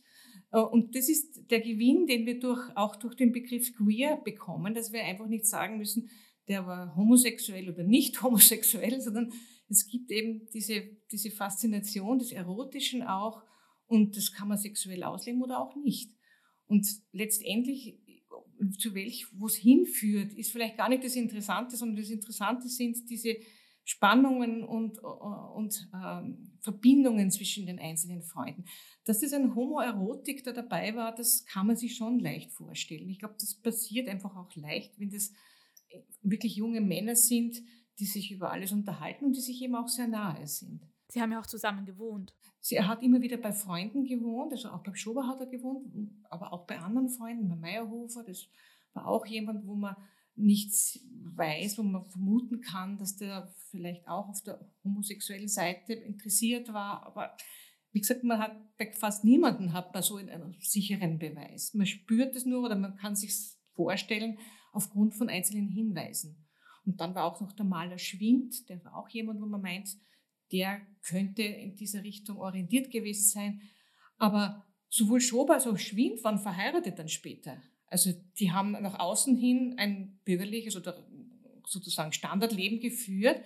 und 0.50 0.94
das 0.94 1.08
ist 1.08 1.50
der 1.50 1.60
Gewinn, 1.60 2.06
den 2.06 2.24
wir 2.26 2.38
durch, 2.38 2.74
auch 2.74 2.96
durch 2.96 3.14
den 3.14 3.32
Begriff 3.32 3.74
queer 3.76 4.16
bekommen, 4.16 4.74
dass 4.74 4.92
wir 4.92 5.04
einfach 5.04 5.26
nicht 5.26 5.46
sagen 5.46 5.78
müssen, 5.78 6.10
der 6.48 6.66
war 6.66 6.96
homosexuell 6.96 7.68
oder 7.68 7.84
nicht 7.84 8.22
homosexuell, 8.22 9.00
sondern 9.00 9.32
es 9.68 9.86
gibt 9.86 10.10
eben 10.10 10.48
diese, 10.54 10.82
diese 11.12 11.30
Faszination 11.30 12.18
des 12.18 12.32
Erotischen 12.32 13.02
auch 13.02 13.42
und 13.86 14.16
das 14.16 14.32
kann 14.32 14.48
man 14.48 14.58
sexuell 14.58 15.02
ausleben 15.02 15.42
oder 15.42 15.60
auch 15.60 15.76
nicht. 15.76 16.10
Und 16.66 16.86
letztendlich 17.12 17.98
zu 18.78 18.94
welch, 18.94 19.26
wo 19.32 19.46
es 19.46 19.56
hinführt, 19.56 20.32
ist 20.34 20.50
vielleicht 20.50 20.76
gar 20.76 20.88
nicht 20.88 21.04
das 21.04 21.16
Interessante, 21.16 21.76
sondern 21.76 21.96
das 21.96 22.10
Interessante 22.10 22.68
sind 22.68 23.08
diese 23.08 23.36
Spannungen 23.88 24.64
und, 24.64 24.98
und 24.98 25.90
ähm, 25.94 26.52
Verbindungen 26.60 27.30
zwischen 27.30 27.64
den 27.64 27.78
einzelnen 27.78 28.22
Freunden. 28.22 28.66
Dass 29.06 29.20
das 29.20 29.32
ein 29.32 29.54
Homoerotik 29.54 30.44
da 30.44 30.52
dabei 30.52 30.94
war, 30.94 31.14
das 31.14 31.46
kann 31.46 31.66
man 31.66 31.76
sich 31.76 31.96
schon 31.96 32.18
leicht 32.18 32.52
vorstellen. 32.52 33.08
Ich 33.08 33.18
glaube, 33.18 33.36
das 33.40 33.54
passiert 33.54 34.06
einfach 34.06 34.36
auch 34.36 34.54
leicht, 34.56 35.00
wenn 35.00 35.08
das 35.08 35.32
äh, 35.88 36.00
wirklich 36.20 36.56
junge 36.56 36.82
Männer 36.82 37.16
sind, 37.16 37.62
die 37.98 38.04
sich 38.04 38.30
über 38.30 38.52
alles 38.52 38.72
unterhalten 38.72 39.24
und 39.24 39.34
die 39.34 39.40
sich 39.40 39.62
eben 39.62 39.74
auch 39.74 39.88
sehr 39.88 40.06
nahe 40.06 40.46
sind. 40.46 40.82
Sie 41.08 41.22
haben 41.22 41.32
ja 41.32 41.40
auch 41.40 41.46
zusammen 41.46 41.86
gewohnt. 41.86 42.34
Sie 42.60 42.78
hat 42.78 43.02
immer 43.02 43.22
wieder 43.22 43.38
bei 43.38 43.52
Freunden 43.52 44.04
gewohnt, 44.04 44.52
also 44.52 44.68
auch 44.68 44.82
beim 44.82 44.96
Schober 44.96 45.26
hat 45.26 45.40
er 45.40 45.46
gewohnt, 45.46 45.86
aber 46.28 46.52
auch 46.52 46.66
bei 46.66 46.78
anderen 46.78 47.08
Freunden, 47.08 47.48
bei 47.48 47.56
Meyerhofer, 47.56 48.22
das 48.22 48.48
war 48.92 49.06
auch 49.06 49.24
jemand, 49.24 49.66
wo 49.66 49.74
man 49.74 49.96
nichts 50.38 51.00
weiß, 51.34 51.78
wo 51.78 51.82
man 51.82 52.08
vermuten 52.10 52.60
kann, 52.60 52.98
dass 52.98 53.16
der 53.16 53.52
vielleicht 53.70 54.06
auch 54.08 54.28
auf 54.28 54.42
der 54.42 54.60
homosexuellen 54.84 55.48
Seite 55.48 55.92
interessiert 55.92 56.72
war. 56.72 57.04
Aber 57.06 57.36
wie 57.92 58.00
gesagt, 58.00 58.24
man 58.24 58.38
hat 58.38 58.76
bei 58.76 58.92
fast 58.92 59.24
niemanden 59.24 59.72
hat 59.72 59.92
man 59.94 60.02
so 60.02 60.16
einen 60.16 60.56
sicheren 60.60 61.18
Beweis. 61.18 61.74
Man 61.74 61.86
spürt 61.86 62.34
es 62.36 62.44
nur 62.44 62.64
oder 62.64 62.76
man 62.76 62.96
kann 62.96 63.16
sich 63.16 63.34
vorstellen 63.74 64.38
aufgrund 64.72 65.14
von 65.14 65.28
einzelnen 65.28 65.68
Hinweisen. 65.68 66.46
Und 66.84 67.00
dann 67.00 67.14
war 67.14 67.24
auch 67.24 67.40
noch 67.40 67.52
der 67.52 67.66
Maler 67.66 67.98
Schwind, 67.98 68.68
der 68.68 68.82
war 68.84 68.96
auch 68.96 69.08
jemand, 69.08 69.40
wo 69.40 69.46
man 69.46 69.60
meint, 69.60 69.90
der 70.52 70.80
könnte 71.02 71.42
in 71.42 71.76
dieser 71.76 72.02
Richtung 72.02 72.38
orientiert 72.38 72.90
gewesen 72.90 73.28
sein. 73.28 73.62
Aber 74.16 74.66
sowohl 74.88 75.20
Schober 75.20 75.54
als 75.54 75.66
auch 75.66 75.78
Schwind 75.78 76.22
waren 76.24 76.38
verheiratet 76.38 76.98
dann 76.98 77.08
später. 77.08 77.62
Also 77.88 78.12
die 78.38 78.52
haben 78.52 78.72
nach 78.72 78.98
außen 78.98 79.36
hin 79.36 79.74
ein 79.78 80.20
bürgerliches 80.24 80.76
oder 80.76 81.06
sozusagen 81.66 82.12
Standardleben 82.12 82.80
geführt, 82.80 83.42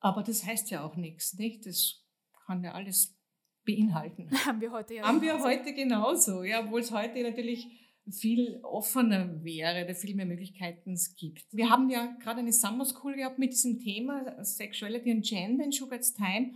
aber 0.00 0.22
das 0.22 0.44
heißt 0.44 0.70
ja 0.70 0.84
auch 0.84 0.96
nichts, 0.96 1.34
nicht? 1.34 1.66
Das 1.66 2.04
kann 2.46 2.62
ja 2.62 2.72
alles 2.72 3.16
beinhalten. 3.64 4.30
Haben 4.46 4.60
wir 4.60 4.72
heute 4.72 4.94
ja. 4.94 5.02
Haben 5.02 5.20
wir 5.20 5.42
heute 5.42 5.74
genauso, 5.74 6.42
ja, 6.42 6.64
obwohl 6.64 6.80
es 6.80 6.92
heute 6.92 7.22
natürlich 7.22 7.66
viel 8.10 8.60
offener 8.62 9.44
wäre 9.44 9.84
oder 9.84 9.94
viel 9.94 10.14
mehr 10.14 10.24
Möglichkeiten 10.24 10.92
es 10.92 11.14
gibt. 11.14 11.44
Wir 11.52 11.68
haben 11.68 11.90
ja 11.90 12.16
gerade 12.20 12.40
eine 12.40 12.52
Summer 12.52 12.86
School 12.86 13.16
gehabt 13.16 13.38
mit 13.38 13.52
diesem 13.52 13.78
Thema 13.78 14.42
Sexuality 14.42 15.10
and 15.10 15.26
Gender 15.26 15.64
in 15.64 15.72
Schubert's 15.72 16.14
Time. 16.14 16.54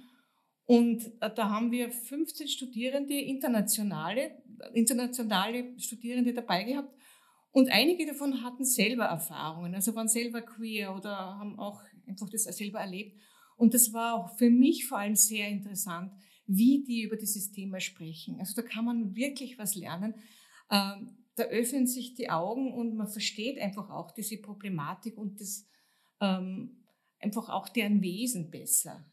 Und 0.64 1.05
äh, 1.21 1.31
da 1.35 1.50
haben 1.50 1.71
wir 1.71 1.91
15 1.91 2.49
Studierende, 2.49 3.14
internationale, 3.14 4.43
internationale 4.73 5.79
Studierende 5.79 6.33
dabei 6.33 6.64
gehabt. 6.64 6.95
Und 7.52 7.71
einige 7.71 8.06
davon 8.06 8.42
hatten 8.42 8.64
selber 8.64 9.04
Erfahrungen, 9.04 9.75
also 9.75 9.94
waren 9.94 10.09
selber 10.09 10.40
queer 10.40 10.97
oder 10.97 11.38
haben 11.38 11.59
auch 11.59 11.82
einfach 12.06 12.28
das 12.30 12.44
selber 12.44 12.80
erlebt. 12.80 13.21
Und 13.56 13.75
das 13.75 13.92
war 13.92 14.14
auch 14.14 14.37
für 14.38 14.50
mich 14.50 14.87
vor 14.87 14.99
allem 14.99 15.14
sehr 15.14 15.49
interessant, 15.49 16.12
wie 16.47 16.82
die 16.82 17.02
über 17.02 17.16
dieses 17.16 17.52
Thema 17.52 17.78
sprechen. 17.78 18.40
Also 18.40 18.61
da 18.61 18.66
kann 18.66 18.87
man 18.87 19.14
wirklich 19.14 19.59
was 19.59 19.75
lernen. 19.75 20.14
Ähm, 20.71 21.16
da 21.37 21.44
öffnen 21.44 21.87
sich 21.87 22.14
die 22.14 22.30
Augen 22.30 22.73
und 22.73 22.97
man 22.97 23.09
versteht 23.09 23.59
einfach 23.59 23.90
auch 23.90 24.11
diese 24.11 24.38
Problematik 24.38 25.16
und 25.16 25.40
das 25.40 25.66
ähm, 26.21 26.85
einfach 27.21 27.49
auch 27.49 27.68
deren 27.68 28.02
Wesen 28.02 28.50
besser. 28.50 29.04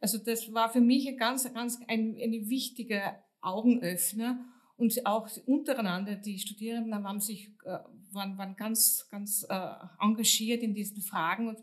Also 0.00 0.18
das 0.18 0.52
war 0.52 0.70
für 0.72 0.80
mich 0.80 1.06
ein 1.08 1.16
ganz, 1.16 1.50
ganz 1.52 1.78
ein, 1.88 2.16
ein 2.20 2.48
wichtiger 2.48 3.22
Augenöffner 3.40 4.44
und 4.80 5.06
auch 5.06 5.28
untereinander, 5.46 6.16
die 6.16 6.38
Studierenden 6.38 7.04
haben 7.04 7.20
sich, 7.20 7.52
äh, 7.64 7.78
waren, 8.12 8.38
waren 8.38 8.56
ganz, 8.56 9.06
ganz 9.10 9.46
äh, 9.48 9.72
engagiert 10.00 10.62
in 10.62 10.74
diesen 10.74 11.02
Fragen 11.02 11.48
und 11.48 11.58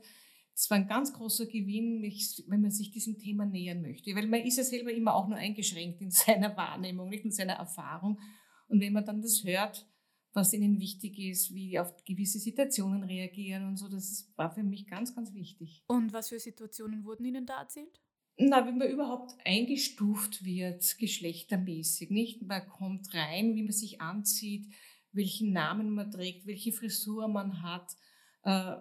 es 0.53 0.69
war 0.69 0.77
ein 0.77 0.88
ganz 0.88 1.13
großer 1.13 1.45
Gewinn, 1.45 2.01
wenn 2.01 2.62
man 2.62 2.71
sich 2.71 2.91
diesem 2.91 3.17
Thema 3.19 3.45
nähern 3.45 3.81
möchte. 3.81 4.15
Weil 4.15 4.27
man 4.27 4.41
ist 4.41 4.57
ja 4.57 4.63
selber 4.63 4.91
immer 4.91 5.15
auch 5.15 5.27
nur 5.27 5.38
eingeschränkt 5.38 6.01
in 6.01 6.12
seiner 6.12 6.55
Wahrnehmung, 6.55 7.09
nicht 7.09 7.25
in 7.25 7.31
seiner 7.31 7.53
Erfahrung. 7.53 8.19
Und 8.67 8.81
wenn 8.81 8.93
man 8.93 9.05
dann 9.05 9.21
das 9.21 9.43
hört, 9.43 9.88
was 10.33 10.53
ihnen 10.53 10.79
wichtig 10.79 11.17
ist, 11.17 11.53
wie 11.53 11.79
auf 11.79 11.93
gewisse 12.05 12.39
Situationen 12.39 13.03
reagieren 13.03 13.67
und 13.67 13.77
so, 13.77 13.88
das 13.88 14.31
war 14.36 14.51
für 14.51 14.63
mich 14.63 14.88
ganz, 14.88 15.15
ganz 15.15 15.33
wichtig. 15.33 15.83
Und 15.88 16.13
was 16.13 16.29
für 16.29 16.39
Situationen 16.39 17.03
wurden 17.03 17.25
Ihnen 17.25 17.45
da 17.45 17.62
erzählt? 17.62 18.00
Na, 18.39 18.67
wie 18.67 18.72
man 18.72 18.89
überhaupt 18.89 19.34
eingestuft 19.46 20.46
wird, 20.46 20.98
geschlechtermäßig, 21.00 22.12
nicht? 22.12 22.44
Man 22.44 22.67
kommt 22.67 23.12
rein, 23.13 23.56
wie 23.56 23.63
man 23.63 23.72
sich 23.72 24.00
anzieht, 24.00 24.67
welchen 25.12 25.51
Namen 25.51 25.89
man 25.89 26.12
trägt, 26.12 26.46
welche 26.46 26.72
Frisur 26.72 27.27
man 27.27 27.63
hat, 27.63 27.96
äh, 28.44 28.74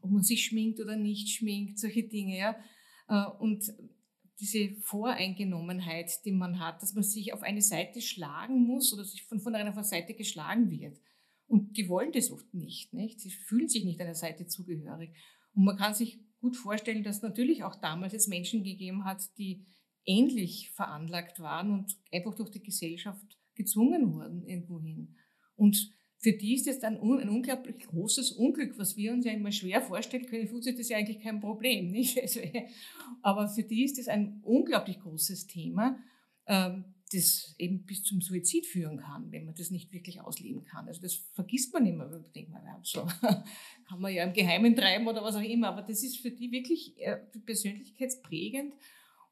ob 0.00 0.10
man 0.10 0.22
sich 0.22 0.44
schminkt 0.44 0.80
oder 0.80 0.96
nicht 0.96 1.28
schminkt, 1.28 1.78
solche 1.78 2.02
Dinge, 2.02 2.38
ja. 2.38 2.56
Äh, 3.08 3.30
und 3.38 3.72
diese 4.40 4.74
Voreingenommenheit, 4.82 6.10
die 6.24 6.32
man 6.32 6.58
hat, 6.58 6.82
dass 6.82 6.94
man 6.94 7.04
sich 7.04 7.32
auf 7.32 7.42
eine 7.42 7.62
Seite 7.62 8.00
schlagen 8.00 8.66
muss 8.66 8.92
oder 8.92 9.04
sich 9.04 9.22
von, 9.22 9.40
von 9.40 9.54
einer 9.54 9.84
Seite 9.84 10.14
geschlagen 10.14 10.70
wird. 10.70 10.98
Und 11.46 11.76
die 11.76 11.88
wollen 11.88 12.10
das 12.10 12.32
oft 12.32 12.52
nicht, 12.52 12.92
nicht. 12.92 13.20
Sie 13.20 13.30
fühlen 13.30 13.68
sich 13.68 13.84
nicht 13.84 14.00
einer 14.00 14.14
Seite 14.14 14.46
zugehörig. 14.46 15.10
Und 15.54 15.64
man 15.64 15.76
kann 15.76 15.94
sich 15.94 16.18
gut 16.44 16.58
vorstellen, 16.58 17.02
dass 17.02 17.22
natürlich 17.22 17.64
auch 17.64 17.74
damals 17.74 18.12
es 18.12 18.28
Menschen 18.28 18.64
gegeben 18.64 19.06
hat, 19.06 19.22
die 19.38 19.64
ähnlich 20.04 20.70
veranlagt 20.72 21.40
waren 21.40 21.70
und 21.70 21.96
einfach 22.12 22.34
durch 22.34 22.50
die 22.50 22.62
Gesellschaft 22.62 23.38
gezwungen 23.54 24.12
wurden 24.12 24.44
irgendwohin. 24.44 25.16
Und 25.56 25.90
für 26.18 26.32
die 26.32 26.54
ist 26.54 26.66
das 26.66 26.80
dann 26.80 26.98
ein 26.98 27.30
unglaublich 27.30 27.78
großes 27.86 28.32
Unglück, 28.32 28.78
was 28.78 28.94
wir 28.94 29.14
uns 29.14 29.24
ja 29.24 29.32
immer 29.32 29.52
schwer 29.52 29.80
vorstellen 29.80 30.26
können. 30.26 30.46
Für 30.46 30.56
uns 30.56 30.66
ist 30.66 30.78
das 30.78 30.90
ja 30.90 30.98
eigentlich 30.98 31.20
kein 31.20 31.40
Problem. 31.40 31.90
Nicht? 31.90 32.18
Also, 32.22 32.40
aber 33.22 33.48
für 33.48 33.62
die 33.62 33.84
ist 33.84 33.98
das 33.98 34.08
ein 34.08 34.40
unglaublich 34.42 35.00
großes 35.00 35.46
Thema, 35.46 35.98
ähm, 36.46 36.84
das 37.14 37.54
eben 37.58 37.84
bis 37.84 38.02
zum 38.02 38.20
Suizid 38.20 38.66
führen 38.66 38.98
kann, 38.98 39.30
wenn 39.30 39.44
man 39.44 39.54
das 39.54 39.70
nicht 39.70 39.92
wirklich 39.92 40.20
ausleben 40.20 40.64
kann. 40.64 40.88
Also 40.88 41.00
das 41.00 41.14
vergisst 41.32 41.72
man 41.72 41.86
immer. 41.86 42.08
Man 42.08 42.32
denkt 42.32 42.50
man, 42.50 42.62
so 42.82 43.04
kann 43.88 44.00
man 44.00 44.12
ja 44.12 44.24
im 44.24 44.32
Geheimen 44.32 44.74
treiben 44.74 45.06
oder 45.06 45.22
was 45.22 45.36
auch 45.36 45.42
immer. 45.42 45.68
Aber 45.68 45.82
das 45.82 46.02
ist 46.02 46.18
für 46.18 46.30
die 46.30 46.50
wirklich 46.50 46.98
äh, 46.98 47.16
persönlichkeitsprägend. 47.44 48.74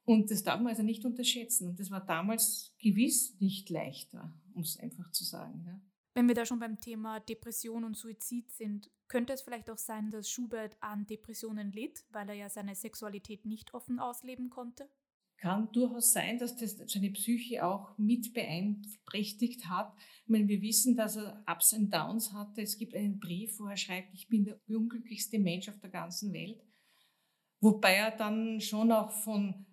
Und 0.04 0.30
das 0.30 0.42
darf 0.42 0.60
man 0.60 0.68
also 0.68 0.82
nicht 0.82 1.04
unterschätzen. 1.04 1.68
Und 1.68 1.80
das 1.80 1.90
war 1.90 2.04
damals 2.04 2.74
gewiss 2.78 3.38
nicht 3.40 3.70
leichter, 3.70 4.32
um 4.54 4.62
es 4.62 4.78
einfach 4.78 5.10
zu 5.12 5.24
sagen. 5.24 5.64
Ja. 5.66 5.80
Wenn 6.14 6.28
wir 6.28 6.34
da 6.34 6.44
schon 6.44 6.58
beim 6.58 6.78
Thema 6.80 7.20
Depression 7.20 7.84
und 7.84 7.96
Suizid 7.96 8.50
sind, 8.50 8.90
könnte 9.08 9.32
es 9.32 9.42
vielleicht 9.42 9.70
auch 9.70 9.78
sein, 9.78 10.10
dass 10.10 10.28
Schubert 10.28 10.76
an 10.80 11.06
Depressionen 11.06 11.72
litt, 11.72 12.04
weil 12.10 12.28
er 12.28 12.34
ja 12.34 12.48
seine 12.48 12.74
Sexualität 12.74 13.46
nicht 13.46 13.72
offen 13.74 13.98
ausleben 13.98 14.50
konnte? 14.50 14.88
Kann 15.42 15.72
durchaus 15.72 16.12
sein, 16.12 16.38
dass 16.38 16.54
das 16.54 16.76
seine 16.86 17.10
Psyche 17.10 17.66
auch 17.66 17.98
mit 17.98 18.32
beeinträchtigt 18.32 19.68
hat. 19.68 19.92
Ich 20.22 20.28
meine, 20.28 20.46
wir 20.46 20.62
wissen, 20.62 20.94
dass 20.94 21.16
er 21.16 21.42
Ups 21.50 21.72
und 21.72 21.92
Downs 21.92 22.32
hatte. 22.32 22.62
Es 22.62 22.78
gibt 22.78 22.94
einen 22.94 23.18
Brief, 23.18 23.58
wo 23.58 23.66
er 23.66 23.76
schreibt, 23.76 24.14
ich 24.14 24.28
bin 24.28 24.44
der 24.44 24.60
unglücklichste 24.68 25.40
Mensch 25.40 25.68
auf 25.68 25.80
der 25.80 25.90
ganzen 25.90 26.32
Welt. 26.32 26.62
Wobei 27.60 27.94
er 27.94 28.12
dann 28.12 28.60
schon 28.60 28.92
auch 28.92 29.10
von 29.10 29.66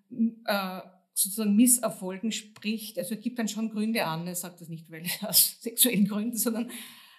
äh, 0.46 0.82
sozusagen 1.14 1.56
Misserfolgen 1.56 2.32
spricht. 2.32 2.98
Also 2.98 3.14
er 3.14 3.22
gibt 3.22 3.38
dann 3.38 3.48
schon 3.48 3.70
Gründe 3.70 4.08
an. 4.08 4.26
Er 4.26 4.34
sagt 4.34 4.62
das 4.62 4.70
nicht, 4.70 4.90
weil 4.90 5.04
aus 5.22 5.62
sexuellen 5.62 6.08
Gründen, 6.08 6.36
sondern 6.36 6.72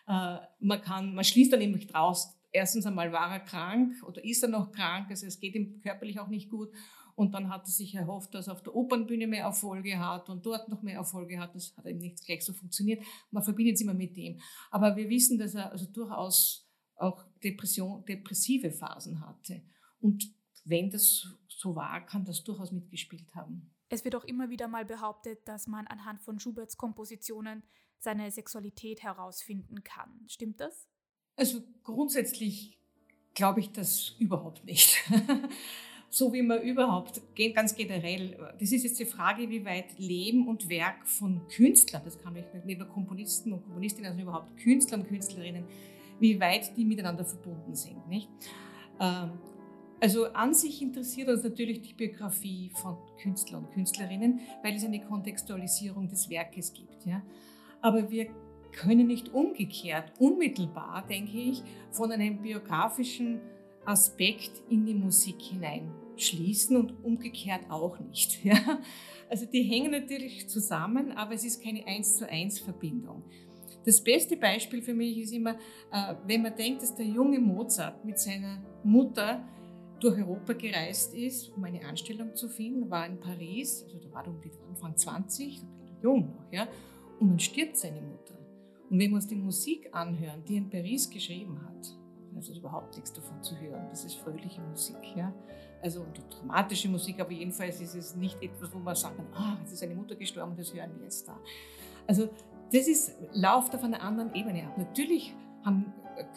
äh, 0.08 0.38
man 0.58 0.82
kann, 0.82 1.14
man 1.14 1.22
schließt 1.22 1.52
dann 1.52 1.60
nämlich 1.60 1.86
draus. 1.86 2.36
Erstens 2.50 2.84
einmal 2.84 3.12
war 3.12 3.30
er 3.30 3.38
krank 3.38 3.94
oder 4.02 4.24
ist 4.24 4.42
er 4.42 4.48
noch 4.48 4.72
krank, 4.72 5.06
also 5.08 5.24
es 5.24 5.38
geht 5.38 5.54
ihm 5.54 5.80
körperlich 5.82 6.18
auch 6.18 6.26
nicht 6.26 6.50
gut. 6.50 6.70
Und 7.14 7.34
dann 7.34 7.48
hat 7.48 7.62
er 7.62 7.70
sich 7.70 7.94
erhofft, 7.94 8.34
dass 8.34 8.46
er 8.46 8.54
auf 8.54 8.62
der 8.62 8.74
Opernbühne 8.74 9.26
mehr 9.26 9.44
Erfolge 9.44 9.98
hat 9.98 10.28
und 10.28 10.44
dort 10.46 10.68
noch 10.68 10.82
mehr 10.82 10.96
Erfolge 10.96 11.38
hat. 11.38 11.54
Das 11.54 11.76
hat 11.76 11.86
eben 11.86 11.98
nicht 11.98 12.24
gleich 12.24 12.44
so 12.44 12.52
funktioniert. 12.52 13.04
Man 13.30 13.42
verbindet 13.42 13.76
es 13.76 13.80
immer 13.80 13.94
mit 13.94 14.16
dem. 14.16 14.40
Aber 14.70 14.96
wir 14.96 15.08
wissen, 15.08 15.38
dass 15.38 15.54
er 15.54 15.70
also 15.70 15.86
durchaus 15.86 16.68
auch 16.96 17.24
Depression, 17.42 18.04
depressive 18.04 18.70
Phasen 18.70 19.20
hatte. 19.26 19.62
Und 20.00 20.34
wenn 20.64 20.90
das 20.90 21.26
so 21.48 21.74
war, 21.74 22.04
kann 22.06 22.24
das 22.24 22.44
durchaus 22.44 22.72
mitgespielt 22.72 23.34
haben. 23.34 23.70
Es 23.88 24.04
wird 24.04 24.14
auch 24.14 24.24
immer 24.24 24.50
wieder 24.50 24.68
mal 24.68 24.84
behauptet, 24.84 25.46
dass 25.48 25.66
man 25.66 25.86
anhand 25.86 26.22
von 26.22 26.38
Schuberts 26.38 26.76
Kompositionen 26.76 27.62
seine 27.98 28.30
Sexualität 28.30 29.02
herausfinden 29.02 29.82
kann. 29.82 30.24
Stimmt 30.26 30.60
das? 30.60 30.88
Also 31.36 31.62
grundsätzlich 31.82 32.78
glaube 33.34 33.60
ich 33.60 33.72
das 33.72 34.14
überhaupt 34.18 34.64
nicht. 34.64 34.98
so 36.12 36.32
wie 36.32 36.42
man 36.42 36.60
überhaupt, 36.60 37.22
ganz 37.54 37.76
generell, 37.76 38.36
das 38.58 38.72
ist 38.72 38.82
jetzt 38.82 38.98
die 38.98 39.04
Frage, 39.04 39.48
wie 39.48 39.64
weit 39.64 39.96
Leben 39.96 40.48
und 40.48 40.68
Werk 40.68 41.06
von 41.06 41.46
Künstlern, 41.48 42.02
das 42.04 42.18
kann 42.18 42.34
ich 42.34 42.44
nicht 42.64 42.80
nur 42.80 42.88
Komponisten 42.88 43.52
und 43.52 43.62
Komponistinnen, 43.62 44.10
sondern 44.10 44.28
überhaupt 44.28 44.56
Künstler 44.58 44.98
und 44.98 45.06
Künstlerinnen, 45.06 45.64
wie 46.18 46.40
weit 46.40 46.76
die 46.76 46.84
miteinander 46.84 47.24
verbunden 47.24 47.76
sind. 47.76 48.08
Nicht? 48.08 48.28
Ähm, 49.00 49.30
also 50.00 50.26
an 50.32 50.52
sich 50.52 50.82
interessiert 50.82 51.28
uns 51.28 51.44
natürlich 51.44 51.80
die 51.82 51.94
Biografie 51.94 52.72
von 52.74 52.96
Künstlern 53.22 53.64
und 53.64 53.72
Künstlerinnen, 53.72 54.40
weil 54.64 54.74
es 54.74 54.84
eine 54.84 55.00
Kontextualisierung 55.00 56.08
des 56.08 56.28
Werkes 56.28 56.72
gibt. 56.72 57.06
Ja? 57.06 57.22
Aber 57.80 58.10
wir 58.10 58.26
können 58.72 59.06
nicht 59.06 59.28
umgekehrt, 59.32 60.12
unmittelbar, 60.18 61.04
denke 61.08 61.38
ich, 61.38 61.62
von 61.92 62.10
einem 62.10 62.42
biografischen 62.42 63.40
Aspekt 63.84 64.62
in 64.68 64.84
die 64.84 64.94
Musik 64.94 65.40
hineinschließen 65.40 66.76
und 66.76 67.04
umgekehrt 67.04 67.70
auch 67.70 67.98
nicht. 67.98 68.40
Ja? 68.44 68.80
Also 69.28 69.46
die 69.46 69.62
hängen 69.62 69.92
natürlich 69.92 70.48
zusammen, 70.48 71.12
aber 71.12 71.34
es 71.34 71.44
ist 71.44 71.62
keine 71.62 71.86
eins 71.86 72.16
zu 72.16 72.28
eins 72.28 72.58
Verbindung. 72.58 73.22
Das 73.84 74.02
beste 74.02 74.36
Beispiel 74.36 74.82
für 74.82 74.92
mich 74.92 75.18
ist 75.18 75.32
immer, 75.32 75.54
äh, 75.92 76.14
wenn 76.26 76.42
man 76.42 76.54
denkt, 76.56 76.82
dass 76.82 76.94
der 76.94 77.06
junge 77.06 77.38
Mozart 77.38 78.04
mit 78.04 78.18
seiner 78.18 78.62
Mutter 78.82 79.48
durch 80.00 80.18
Europa 80.18 80.54
gereist 80.54 81.14
ist, 81.14 81.50
um 81.56 81.64
eine 81.64 81.84
Anstellung 81.84 82.34
zu 82.34 82.48
finden, 82.48 82.90
war 82.90 83.06
in 83.06 83.20
Paris, 83.20 83.84
also 83.84 83.98
da 83.98 84.12
war 84.12 84.24
er 84.24 84.30
um 84.30 84.40
die 84.40 84.50
Anfang 84.68 84.96
20, 84.96 85.60
jung 86.02 86.26
noch, 86.26 86.52
ja, 86.52 86.66
und 87.20 87.28
dann 87.28 87.38
stirbt 87.38 87.76
seine 87.76 88.00
Mutter. 88.00 88.34
Und 88.88 88.98
wenn 88.98 89.10
wir 89.10 89.16
uns 89.16 89.26
die 89.26 89.36
Musik 89.36 89.88
anhören, 89.92 90.42
die 90.44 90.54
er 90.54 90.58
in 90.58 90.70
Paris 90.70 91.08
geschrieben 91.08 91.60
hat, 91.62 91.96
also 92.36 92.52
überhaupt 92.52 92.96
nichts 92.96 93.12
davon 93.12 93.42
zu 93.42 93.58
hören. 93.58 93.86
Das 93.90 94.04
ist 94.04 94.14
fröhliche 94.14 94.60
Musik, 94.62 94.96
ja. 95.16 95.32
Also 95.82 96.02
und 96.02 96.20
dramatische 96.30 96.88
Musik, 96.88 97.20
aber 97.20 97.32
jedenfalls 97.32 97.80
ist 97.80 97.94
es 97.94 98.14
nicht 98.14 98.42
etwas, 98.42 98.72
wo 98.74 98.78
man 98.78 98.94
sagen 98.94 99.16
kann, 99.16 99.26
ah, 99.32 99.56
jetzt 99.60 99.72
ist 99.72 99.82
eine 99.82 99.94
Mutter 99.94 100.14
gestorben, 100.14 100.54
das 100.56 100.74
hören 100.74 100.90
wir 100.96 101.04
jetzt 101.04 101.26
da. 101.26 101.38
Also 102.06 102.28
das 102.72 102.86
ist, 102.86 103.16
läuft 103.32 103.74
auf 103.74 103.82
einer 103.82 104.02
anderen 104.02 104.34
Ebene 104.34 104.66
ab. 104.66 104.76
Natürlich 104.78 105.34
haben 105.64 105.92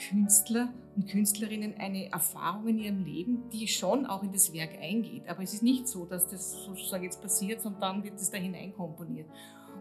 Künstler 0.10 0.74
und 0.96 1.08
Künstlerinnen 1.08 1.76
eine 1.78 2.12
Erfahrung 2.12 2.68
in 2.68 2.80
ihrem 2.80 3.04
Leben, 3.04 3.50
die 3.50 3.68
schon 3.68 4.06
auch 4.06 4.24
in 4.24 4.32
das 4.32 4.54
Werk 4.54 4.80
eingeht. 4.82 5.28
Aber 5.28 5.44
es 5.44 5.54
ist 5.54 5.64
nicht 5.64 5.88
so, 5.88 6.06
dass 6.06 6.28
das 6.28 6.64
sozusagen 6.64 7.04
jetzt 7.04 7.22
passiert 7.22 7.66
und 7.66 7.82
dann 7.82 8.04
wird 8.04 8.16
es 8.16 8.30
da 8.30 8.38
hineinkomponiert. 8.38 9.28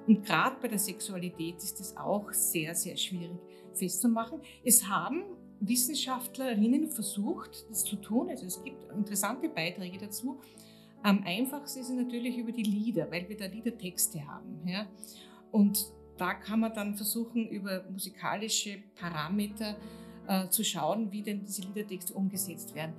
Und 0.06 0.24
gerade 0.24 0.56
bei 0.60 0.68
der 0.68 0.78
Sexualität 0.78 1.56
ist 1.58 1.80
es 1.80 1.96
auch 1.96 2.32
sehr, 2.32 2.74
sehr 2.74 2.96
schwierig 2.96 3.38
festzumachen. 3.74 4.40
Es 4.64 4.88
haben 4.88 5.22
Wissenschaftlerinnen 5.66 6.88
versucht, 6.88 7.66
das 7.70 7.84
zu 7.84 7.96
tun. 7.96 8.28
Also 8.28 8.46
es 8.46 8.62
gibt 8.62 8.90
interessante 8.92 9.48
Beiträge 9.48 9.98
dazu. 9.98 10.40
Am 11.02 11.22
einfachsten 11.24 11.80
ist 11.80 11.88
es 11.88 11.94
natürlich 11.94 12.36
über 12.36 12.52
die 12.52 12.62
Lieder, 12.62 13.10
weil 13.10 13.28
wir 13.28 13.36
da 13.36 13.46
Liedertexte 13.46 14.26
haben. 14.26 14.66
Ja? 14.66 14.86
Und 15.50 15.86
da 16.16 16.34
kann 16.34 16.60
man 16.60 16.74
dann 16.74 16.94
versuchen, 16.94 17.48
über 17.48 17.84
musikalische 17.90 18.82
Parameter 18.96 19.76
äh, 20.28 20.48
zu 20.48 20.64
schauen, 20.64 21.10
wie 21.12 21.22
denn 21.22 21.44
diese 21.44 21.62
Liedertexte 21.62 22.14
umgesetzt 22.14 22.74
werden. 22.74 22.94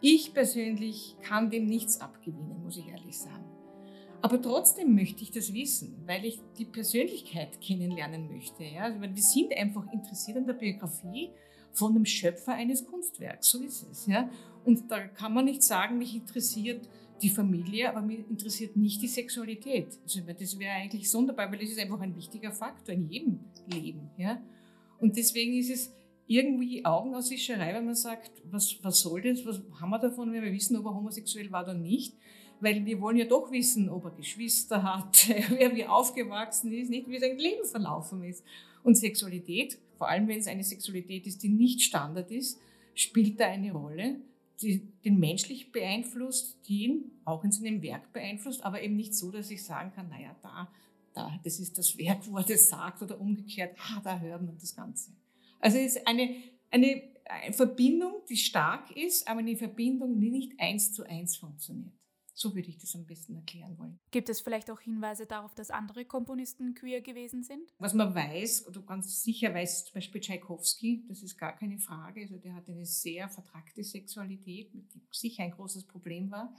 Ich 0.00 0.34
persönlich 0.34 1.16
kann 1.22 1.50
dem 1.50 1.66
nichts 1.66 2.00
abgewinnen, 2.00 2.62
muss 2.62 2.76
ich 2.76 2.88
ehrlich 2.88 3.18
sagen. 3.18 3.44
Aber 4.20 4.40
trotzdem 4.40 4.94
möchte 4.94 5.22
ich 5.22 5.30
das 5.30 5.52
wissen, 5.52 6.02
weil 6.06 6.24
ich 6.24 6.40
die 6.58 6.64
Persönlichkeit 6.64 7.60
kennenlernen 7.60 8.28
möchte. 8.28 8.64
Ja? 8.64 8.84
Also, 8.84 9.00
wir 9.00 9.10
sind 9.16 9.56
einfach 9.56 9.84
interessiert 9.92 10.38
an 10.38 10.46
der 10.46 10.54
Biografie 10.54 11.30
von 11.74 11.92
dem 11.92 12.06
Schöpfer 12.06 12.54
eines 12.54 12.84
Kunstwerks, 12.86 13.50
so 13.50 13.60
ist 13.62 13.86
es. 13.90 14.06
Ja? 14.06 14.30
Und 14.64 14.90
da 14.90 15.06
kann 15.08 15.34
man 15.34 15.44
nicht 15.44 15.62
sagen, 15.62 15.98
mich 15.98 16.14
interessiert 16.14 16.88
die 17.20 17.28
Familie, 17.30 17.88
aber 17.88 18.00
mich 18.00 18.20
interessiert 18.30 18.76
nicht 18.76 19.02
die 19.02 19.08
Sexualität. 19.08 19.98
Also 20.02 20.20
das 20.20 20.58
wäre 20.58 20.74
eigentlich 20.74 21.10
sonderbar, 21.10 21.50
weil 21.50 21.58
das 21.58 21.70
ist 21.70 21.78
einfach 21.78 22.00
ein 22.00 22.16
wichtiger 22.16 22.52
Faktor 22.52 22.94
in 22.94 23.08
jedem 23.08 23.40
Leben. 23.66 24.10
Ja? 24.16 24.40
Und 24.98 25.16
deswegen 25.16 25.54
ist 25.54 25.70
es 25.70 25.92
irgendwie 26.26 26.84
Augenauswischerei, 26.84 27.74
wenn 27.74 27.84
man 27.84 27.94
sagt, 27.94 28.30
was, 28.50 28.78
was 28.82 29.00
soll 29.00 29.22
das, 29.22 29.44
was 29.44 29.62
haben 29.80 29.90
wir 29.90 29.98
davon, 29.98 30.32
wenn 30.32 30.42
wir 30.42 30.52
wissen, 30.52 30.76
ob 30.76 30.86
er 30.86 30.94
homosexuell 30.94 31.50
war 31.52 31.64
oder 31.64 31.74
nicht. 31.74 32.14
Weil 32.60 32.86
wir 32.86 33.00
wollen 33.00 33.18
ja 33.18 33.26
doch 33.26 33.50
wissen, 33.50 33.90
ob 33.90 34.04
er 34.04 34.10
Geschwister 34.12 34.82
hat, 34.82 35.28
wer 35.50 35.74
wie 35.74 35.84
aufgewachsen 35.84 36.72
ist, 36.72 36.88
nicht 36.88 37.08
wie 37.08 37.18
sein 37.18 37.36
Leben 37.36 37.64
verlaufen 37.66 38.22
ist. 38.22 38.44
Und 38.82 38.96
Sexualität, 38.96 39.78
vor 40.04 40.10
allem 40.10 40.28
wenn 40.28 40.38
es 40.38 40.48
eine 40.48 40.62
Sexualität 40.62 41.26
ist, 41.26 41.42
die 41.42 41.48
nicht 41.48 41.80
Standard 41.80 42.30
ist, 42.30 42.60
spielt 42.94 43.40
da 43.40 43.46
eine 43.46 43.72
Rolle 43.72 44.20
die, 44.60 44.92
den 45.02 45.18
menschlich 45.18 45.72
beeinflusst, 45.72 46.58
die 46.68 46.84
ihn 46.84 47.10
auch 47.24 47.42
in 47.42 47.50
seinem 47.50 47.80
Werk 47.80 48.12
beeinflusst, 48.12 48.62
aber 48.62 48.82
eben 48.82 48.96
nicht 48.96 49.14
so, 49.14 49.30
dass 49.30 49.50
ich 49.50 49.64
sagen 49.64 49.92
kann, 49.94 50.10
naja, 50.10 50.36
da, 50.42 50.70
da, 51.14 51.40
das 51.42 51.58
ist 51.58 51.78
das 51.78 51.96
Werk, 51.96 52.30
wo 52.30 52.36
er 52.36 52.44
das 52.44 52.68
sagt 52.68 53.00
oder 53.00 53.18
umgekehrt, 53.18 53.78
ah, 53.78 54.02
da 54.04 54.20
hört 54.20 54.42
man 54.42 54.58
das 54.58 54.76
Ganze. 54.76 55.12
Also 55.58 55.78
es 55.78 55.96
ist 55.96 56.06
eine, 56.06 56.36
eine, 56.70 57.02
eine 57.24 57.54
Verbindung, 57.54 58.12
die 58.28 58.36
stark 58.36 58.94
ist, 58.94 59.26
aber 59.26 59.40
eine 59.40 59.56
Verbindung, 59.56 60.20
die 60.20 60.28
nicht 60.28 60.52
eins 60.60 60.92
zu 60.92 61.04
eins 61.04 61.38
funktioniert. 61.38 61.94
So 62.36 62.54
würde 62.54 62.68
ich 62.68 62.78
das 62.78 62.94
am 62.96 63.06
besten 63.06 63.36
erklären 63.36 63.78
wollen. 63.78 64.00
Gibt 64.10 64.28
es 64.28 64.40
vielleicht 64.40 64.68
auch 64.68 64.80
Hinweise 64.80 65.24
darauf, 65.24 65.54
dass 65.54 65.70
andere 65.70 66.04
Komponisten 66.04 66.74
queer 66.74 67.00
gewesen 67.00 67.44
sind? 67.44 67.72
Was 67.78 67.94
man 67.94 68.12
weiß, 68.12 68.66
oder 68.66 68.82
ganz 68.82 69.22
sicher 69.22 69.54
weiß 69.54 69.84
zum 69.86 69.94
Beispiel 69.94 70.20
Tchaikovsky, 70.20 71.04
das 71.08 71.22
ist 71.22 71.38
gar 71.38 71.56
keine 71.56 71.78
Frage. 71.78 72.22
Also 72.22 72.36
der 72.38 72.54
hat 72.54 72.68
eine 72.68 72.86
sehr 72.86 73.28
vertragte 73.28 73.84
Sexualität, 73.84 74.74
mit 74.74 74.92
die 74.92 75.02
sicher 75.12 75.44
ein 75.44 75.52
großes 75.52 75.86
Problem 75.86 76.32
war. 76.32 76.52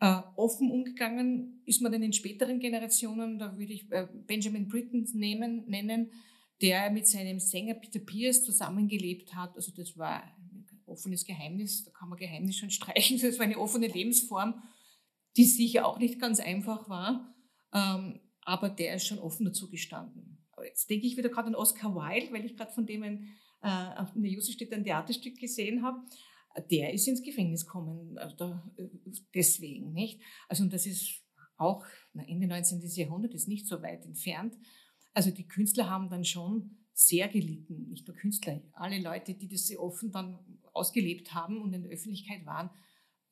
Äh, 0.00 0.22
offen 0.36 0.70
umgegangen 0.70 1.62
ist 1.66 1.82
man 1.82 1.92
dann 1.92 2.02
in 2.02 2.14
späteren 2.14 2.58
Generationen, 2.58 3.38
da 3.38 3.58
würde 3.58 3.74
ich 3.74 3.92
äh, 3.92 4.08
Benjamin 4.26 4.66
Britten 4.66 5.06
nehmen, 5.12 5.66
nennen, 5.66 6.10
der 6.62 6.90
mit 6.90 7.06
seinem 7.06 7.38
Sänger 7.38 7.74
Peter 7.74 8.00
Pierce 8.00 8.44
zusammengelebt 8.44 9.34
hat. 9.34 9.54
Also 9.56 9.72
das 9.76 9.98
war 9.98 10.22
offenes 10.90 11.24
Geheimnis, 11.24 11.84
da 11.84 11.90
kann 11.92 12.08
man 12.08 12.18
Geheimnis 12.18 12.56
schon 12.56 12.70
streichen, 12.70 13.18
das 13.20 13.38
war 13.38 13.44
eine 13.44 13.58
offene 13.58 13.86
Lebensform, 13.86 14.62
die 15.36 15.44
sicher 15.44 15.86
auch 15.86 15.98
nicht 15.98 16.20
ganz 16.20 16.40
einfach 16.40 16.88
war, 16.88 17.34
ähm, 17.72 18.20
aber 18.42 18.68
der 18.68 18.96
ist 18.96 19.06
schon 19.06 19.18
offen 19.18 19.46
dazu 19.46 19.70
gestanden. 19.70 20.38
Aber 20.52 20.66
jetzt 20.66 20.90
denke 20.90 21.06
ich 21.06 21.16
wieder 21.16 21.28
gerade 21.28 21.48
an 21.48 21.54
Oscar 21.54 21.94
Wilde, 21.94 22.32
weil 22.32 22.44
ich 22.44 22.56
gerade 22.56 22.72
von 22.72 22.84
dem 22.84 23.02
ein, 23.02 23.28
äh, 23.62 24.00
auf 24.00 24.12
der 24.14 24.30
Jussi 24.30 24.56
ein 24.72 24.84
Theaterstück 24.84 25.38
gesehen 25.38 25.82
habe. 25.82 25.98
Der 26.70 26.92
ist 26.92 27.06
ins 27.06 27.22
Gefängnis 27.22 27.64
gekommen, 27.64 28.18
also 28.18 28.60
deswegen, 29.32 29.92
nicht? 29.92 30.20
Also, 30.48 30.64
und 30.64 30.72
das 30.72 30.84
ist 30.84 31.22
auch 31.56 31.84
Ende 32.12 32.48
19. 32.48 32.82
Jahrhundert, 32.96 33.34
ist 33.34 33.46
nicht 33.46 33.68
so 33.68 33.80
weit 33.82 34.04
entfernt. 34.04 34.56
Also, 35.14 35.30
die 35.30 35.46
Künstler 35.46 35.88
haben 35.88 36.10
dann 36.10 36.24
schon 36.24 36.76
sehr 36.92 37.28
gelitten, 37.28 37.88
nicht 37.88 38.06
nur 38.06 38.16
Künstler, 38.16 38.60
alle 38.72 39.00
Leute, 39.00 39.34
die 39.34 39.48
das 39.48 39.68
sehr 39.68 39.80
offen 39.80 40.10
dann 40.10 40.38
ausgelebt 40.72 41.34
haben 41.34 41.60
und 41.62 41.72
in 41.72 41.82
der 41.82 41.92
Öffentlichkeit 41.92 42.44
waren, 42.46 42.70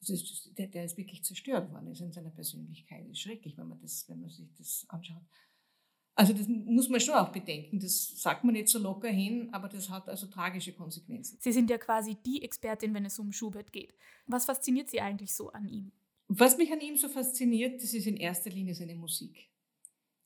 ist, 0.00 0.56
der, 0.58 0.68
der, 0.68 0.84
ist 0.84 0.96
wirklich 0.96 1.24
zerstört 1.24 1.72
worden 1.72 1.88
ist 1.88 2.00
in 2.00 2.12
seiner 2.12 2.30
Persönlichkeit. 2.30 3.04
Das 3.04 3.12
ist 3.12 3.20
schrecklich, 3.20 3.56
wenn 3.58 3.68
man, 3.68 3.80
das, 3.80 4.08
wenn 4.08 4.20
man 4.20 4.30
sich 4.30 4.48
das 4.56 4.86
anschaut. 4.88 5.22
Also 6.14 6.32
das 6.32 6.48
muss 6.48 6.88
man 6.88 7.00
schon 7.00 7.14
auch 7.14 7.30
bedenken. 7.30 7.78
Das 7.78 8.20
sagt 8.20 8.42
man 8.42 8.54
nicht 8.54 8.68
so 8.68 8.80
locker 8.80 9.08
hin, 9.08 9.50
aber 9.52 9.68
das 9.68 9.88
hat 9.88 10.08
also 10.08 10.26
tragische 10.26 10.72
Konsequenzen. 10.72 11.38
Sie 11.40 11.52
sind 11.52 11.70
ja 11.70 11.78
quasi 11.78 12.16
die 12.26 12.42
Expertin, 12.42 12.92
wenn 12.92 13.04
es 13.04 13.18
um 13.18 13.32
Schubert 13.32 13.72
geht. 13.72 13.94
Was 14.26 14.44
fasziniert 14.44 14.90
Sie 14.90 15.00
eigentlich 15.00 15.32
so 15.32 15.50
an 15.50 15.68
ihm? 15.68 15.92
Was 16.26 16.58
mich 16.58 16.72
an 16.72 16.80
ihm 16.80 16.96
so 16.96 17.08
fasziniert, 17.08 17.82
das 17.82 17.94
ist 17.94 18.06
in 18.06 18.16
erster 18.16 18.50
Linie 18.50 18.74
seine 18.74 18.96
Musik. 18.96 19.48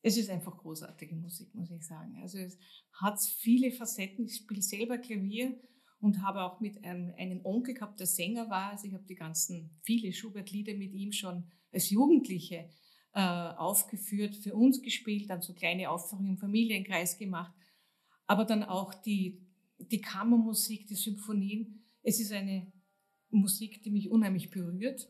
Es 0.01 0.17
ist 0.17 0.31
einfach 0.31 0.57
großartige 0.59 1.15
Musik, 1.15 1.55
muss 1.55 1.71
ich 1.71 1.87
sagen. 1.87 2.17
Also 2.21 2.39
es 2.39 2.59
hat 2.93 3.21
viele 3.21 3.71
Facetten. 3.71 4.25
Ich 4.25 4.37
spiele 4.37 4.63
selber 4.63 4.99
Klavier 4.99 5.61
und 6.03 6.21
habe 6.21 6.43
auch 6.43 6.61
mit 6.61 6.85
einem, 6.85 7.15
einem 7.17 7.47
Onkel 7.47 7.75
gehabt, 7.75 8.01
der 8.01 8.09
Sänger 8.09 8.51
war. 8.51 8.73
Also 8.73 8.89
ich 8.89 8.93
habe 8.93 9.05
die 9.05 9.15
ganzen, 9.15 9.71
viele 9.83 10.13
Schubert-Lieder 10.13 10.75
mit 10.75 10.93
ihm 10.93 11.13
schon 11.13 11.45
als 11.71 11.91
Jugendliche 11.91 12.69
äh, 13.15 13.21
aufgeführt, 13.21 14.35
für 14.35 14.55
uns 14.55 14.83
gespielt, 14.83 15.31
dann 15.31 15.43
so 15.43 15.55
kleine 15.55 15.89
Aufführungen 15.89 16.33
im 16.33 16.39
Familienkreis 16.39 17.19
gemacht. 17.19 17.55
Aber 18.27 18.45
dann 18.45 18.65
auch 18.65 18.93
die, 18.95 19.47
die 19.79 20.01
Kammermusik, 20.01 20.89
die 20.89 20.97
Symphonien. 20.97 21.85
Es 22.03 22.19
ist 22.19 22.33
eine 22.33 22.67
Musik, 23.31 23.85
die 23.85 23.91
mich 23.91 24.11
unheimlich 24.11 24.51
berührt, 24.51 25.09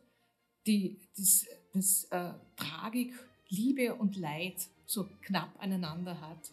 die 0.66 1.00
das, 1.16 1.46
das 1.72 2.04
äh, 2.10 2.34
Tragik, 2.56 3.14
Liebe 3.48 3.94
und 3.94 4.16
Leid 4.16 4.68
so 4.84 5.08
knapp 5.22 5.54
aneinander 5.58 6.20
hat 6.20 6.52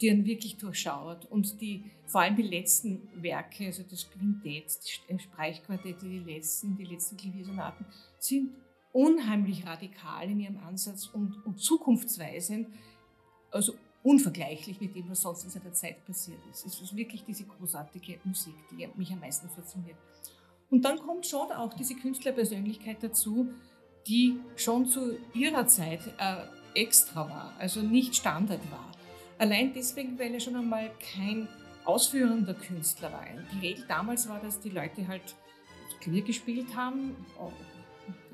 die 0.00 0.08
ihn 0.08 0.24
wirklich 0.24 0.56
durchschaut 0.56 1.24
und 1.26 1.60
die, 1.60 1.90
vor 2.06 2.22
allem 2.22 2.36
die 2.36 2.42
letzten 2.42 3.08
Werke, 3.14 3.66
also 3.66 3.82
das 3.88 4.10
Quintett, 4.10 4.78
die 5.08 5.18
Streichquartette, 5.18 6.06
die 6.06 6.18
letzten, 6.18 6.76
die 6.76 6.84
letzten 6.84 7.16
Klaviersonaten, 7.16 7.86
sind 8.18 8.50
unheimlich 8.92 9.66
radikal 9.66 10.30
in 10.30 10.40
ihrem 10.40 10.58
Ansatz 10.58 11.06
und, 11.06 11.44
und 11.44 11.58
zukunftsweisend, 11.58 12.68
also 13.50 13.74
unvergleichlich 14.02 14.80
mit 14.80 14.94
dem, 14.94 15.08
was 15.08 15.22
sonst 15.22 15.44
in 15.44 15.50
seiner 15.50 15.72
Zeit 15.72 16.04
passiert 16.04 16.40
ist. 16.50 16.66
Es 16.66 16.80
ist 16.80 16.94
wirklich 16.94 17.24
diese 17.24 17.44
großartige 17.44 18.20
Musik, 18.24 18.54
die 18.70 18.86
mich 18.96 19.12
am 19.12 19.20
meisten 19.20 19.48
fasziniert. 19.48 19.96
Und 20.70 20.84
dann 20.84 20.98
kommt 20.98 21.26
schon 21.26 21.50
auch 21.52 21.72
diese 21.74 21.94
Künstlerpersönlichkeit 21.94 23.02
dazu, 23.02 23.48
die 24.06 24.38
schon 24.56 24.86
zu 24.86 25.16
ihrer 25.32 25.66
Zeit 25.66 26.00
äh, 26.18 26.44
extra 26.74 27.28
war, 27.28 27.54
also 27.58 27.80
nicht 27.80 28.14
Standard 28.14 28.60
war. 28.70 28.93
Allein 29.38 29.72
deswegen, 29.74 30.18
weil 30.18 30.34
er 30.34 30.40
schon 30.40 30.56
einmal 30.56 30.90
kein 31.14 31.48
ausführender 31.84 32.54
Künstler 32.54 33.12
war. 33.12 33.24
Die 33.52 33.66
Regel 33.66 33.84
damals 33.88 34.28
war, 34.28 34.40
dass 34.40 34.60
die 34.60 34.70
Leute 34.70 35.06
halt 35.06 35.34
Klavier 36.00 36.22
gespielt 36.22 36.76
haben. 36.76 37.16
Oh, 37.40 37.50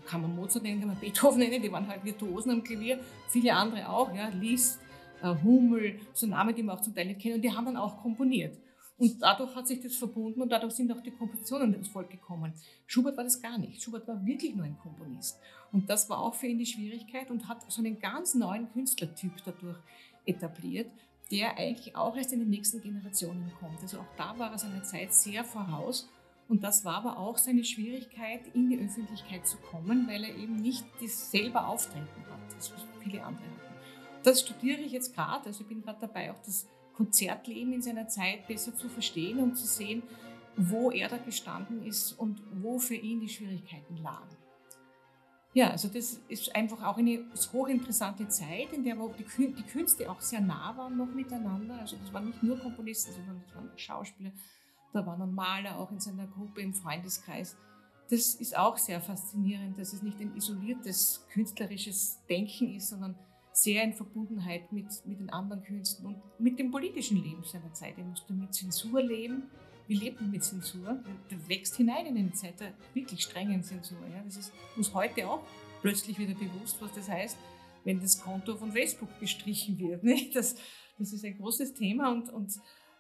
kann 0.07 0.23
man 0.23 0.35
Mozart 0.35 0.65
nennen, 0.65 0.81
kann 0.81 0.89
man 0.89 0.99
Beethoven 0.99 1.39
nennen, 1.39 1.63
die 1.63 1.71
waren 1.71 1.87
halt 1.87 2.05
Virtuosen 2.05 2.51
am 2.51 2.65
Klavier. 2.65 2.99
Viele 3.29 3.55
andere 3.55 3.89
auch, 3.89 4.13
ja, 4.15 4.29
Liszt, 4.29 4.81
äh, 5.23 5.35
Hummel, 5.43 6.01
so 6.13 6.27
Namen, 6.27 6.55
die 6.55 6.63
man 6.63 6.77
auch 6.77 6.81
zum 6.81 6.95
Teil 6.95 7.07
nicht 7.07 7.21
kennt. 7.21 7.37
Und 7.37 7.43
die 7.43 7.53
haben 7.53 7.67
dann 7.67 7.77
auch 7.77 8.03
komponiert. 8.03 8.57
Und 8.99 9.23
dadurch 9.23 9.55
hat 9.55 9.67
sich 9.67 9.81
das 9.81 9.97
verbunden 9.97 10.43
und 10.43 10.51
dadurch 10.51 10.75
sind 10.75 10.93
auch 10.93 11.01
die 11.01 11.11
Kompositionen 11.11 11.73
ins 11.73 11.89
Volk 11.89 12.11
gekommen. 12.11 12.53
Schubert 12.87 13.17
war 13.17 13.25
das 13.25 13.41
gar 13.41 13.57
nicht. 13.57 13.83
Schubert 13.83 14.07
war 14.07 14.27
wirklich 14.27 14.55
nur 14.55 14.67
ein 14.67 14.77
Komponist. 14.77 15.39
Und 15.73 15.89
das 15.89 16.11
war 16.11 16.19
auch 16.19 16.35
für 16.35 16.49
ihn 16.49 16.59
die 16.59 16.67
Schwierigkeit 16.67 17.31
und 17.31 17.49
hat 17.49 17.71
so 17.71 17.81
einen 17.81 17.99
ganz 17.99 18.35
neuen 18.35 18.71
Künstlertyp 18.73 19.33
dadurch 19.45 19.79
etabliert, 20.31 20.91
der 21.31 21.57
eigentlich 21.59 21.95
auch 21.97 22.17
erst 22.17 22.33
in 22.33 22.41
den 22.41 22.51
nächsten 22.51 22.81
Generationen 22.81 23.53
kommt. 23.61 23.81
Also 23.83 23.99
auch 23.99 24.17
da 24.17 24.39
war 24.39 24.51
er 24.53 24.59
seiner 24.59 24.83
Zeit 24.83 25.13
sehr 25.13 25.45
voraus. 25.45 26.09
Und 26.49 26.65
das 26.65 26.85
war 26.85 26.97
aber 26.97 27.19
auch 27.19 27.39
seine 27.39 27.63
Schwierigkeit, 27.63 28.41
in 28.55 28.71
die 28.71 28.79
Öffentlichkeit 28.79 29.47
zu 29.47 29.57
kommen, 29.59 30.09
weil 30.09 30.25
er 30.25 30.35
eben 30.35 30.57
nicht 30.57 30.85
das 31.01 31.31
selber 31.31 31.69
auftreten 31.69 32.25
hat, 32.29 32.57
das 32.57 32.73
was 32.73 32.85
viele 33.01 33.23
andere 33.23 33.45
hatten. 33.45 33.75
Das 34.25 34.41
studiere 34.41 34.81
ich 34.81 34.93
jetzt 34.93 35.15
gerade. 35.15 35.47
Also 35.47 35.63
ich 35.63 35.69
bin 35.69 35.83
gerade 35.83 36.01
dabei, 36.01 36.33
auch 36.33 36.43
das 36.45 36.69
Konzertleben 36.95 37.73
in 37.73 37.83
seiner 37.83 38.09
Zeit 38.09 38.49
besser 38.49 38.75
zu 38.75 38.89
verstehen 38.89 39.39
und 39.39 39.55
zu 39.57 39.67
sehen, 39.67 40.03
wo 40.57 40.91
er 40.91 41.09
da 41.09 41.19
gestanden 41.19 41.83
ist 41.85 42.13
und 42.13 42.43
wo 42.61 42.79
für 42.79 42.97
ihn 42.97 43.21
die 43.21 43.29
Schwierigkeiten 43.29 43.97
lagen. 43.97 44.37
Ja, 45.53 45.71
also 45.71 45.89
das 45.89 46.21
ist 46.29 46.55
einfach 46.55 46.83
auch 46.85 46.97
eine 46.97 47.25
hochinteressante 47.53 48.29
Zeit, 48.29 48.73
in 48.73 48.85
der 48.85 48.97
die 48.97 49.63
Künste 49.65 50.09
auch 50.09 50.21
sehr 50.21 50.41
nah 50.41 50.77
waren 50.77 50.97
noch 50.97 51.13
miteinander. 51.13 51.75
Also 51.81 51.97
das 51.97 52.13
waren 52.13 52.27
nicht 52.27 52.43
nur 52.43 52.59
Komponisten, 52.59 53.13
sondern 53.13 53.43
das 53.45 53.55
waren 53.57 53.71
Schauspieler, 53.77 54.31
da 54.93 55.05
waren 55.05 55.19
dann 55.19 55.35
Maler 55.35 55.79
auch 55.79 55.91
in 55.91 55.99
seiner 55.99 56.29
Gruppe 56.29 56.61
im 56.61 56.73
Freundeskreis. 56.73 57.57
Das 58.11 58.35
ist 58.35 58.57
auch 58.57 58.77
sehr 58.77 59.01
faszinierend, 59.01 59.79
dass 59.79 59.93
es 59.93 60.03
nicht 60.03 60.21
ein 60.21 60.37
isoliertes 60.37 61.27
künstlerisches 61.33 62.21
Denken 62.29 62.75
ist, 62.75 62.91
sondern 62.91 63.17
sehr 63.53 63.83
in 63.83 63.93
Verbundenheit 63.93 64.73
mit, 64.73 64.87
mit 65.05 65.21
den 65.21 65.31
anderen 65.31 65.63
Künsten 65.63 66.07
und 66.07 66.17
mit 66.39 66.59
dem 66.59 66.71
politischen 66.71 67.23
Leben 67.23 67.43
seiner 67.45 67.73
Zeit. 67.73 67.99
Er 67.99 68.05
musste 68.05 68.33
mit 68.33 68.55
Zensur 68.55 69.03
leben. 69.03 69.51
Wir 69.91 69.99
lebten 69.99 70.31
mit 70.31 70.45
Zensur. 70.45 71.03
Der 71.33 71.49
wächst 71.49 71.75
hinein 71.75 72.07
in 72.07 72.17
eine 72.17 72.31
Zeit 72.31 72.61
der 72.61 72.75
wirklich 72.95 73.23
strengen 73.23 73.65
Zensur. 73.65 73.99
Ja. 74.07 74.23
Das 74.23 74.37
ist 74.37 74.53
uns 74.77 74.95
heute 74.95 75.29
auch 75.29 75.45
plötzlich 75.81 76.17
wieder 76.17 76.33
bewusst, 76.35 76.81
was 76.81 76.93
das 76.93 77.09
heißt, 77.09 77.37
wenn 77.83 77.99
das 77.99 78.23
Konto 78.23 78.57
von 78.57 78.71
Facebook 78.71 79.09
gestrichen 79.19 79.81
wird. 79.81 80.05
Nicht? 80.05 80.37
Das, 80.37 80.55
das 80.97 81.13
ist 81.13 81.25
ein 81.25 81.37
großes 81.37 81.75
Thema 81.75 82.13
und, 82.13 82.31
und 82.31 82.53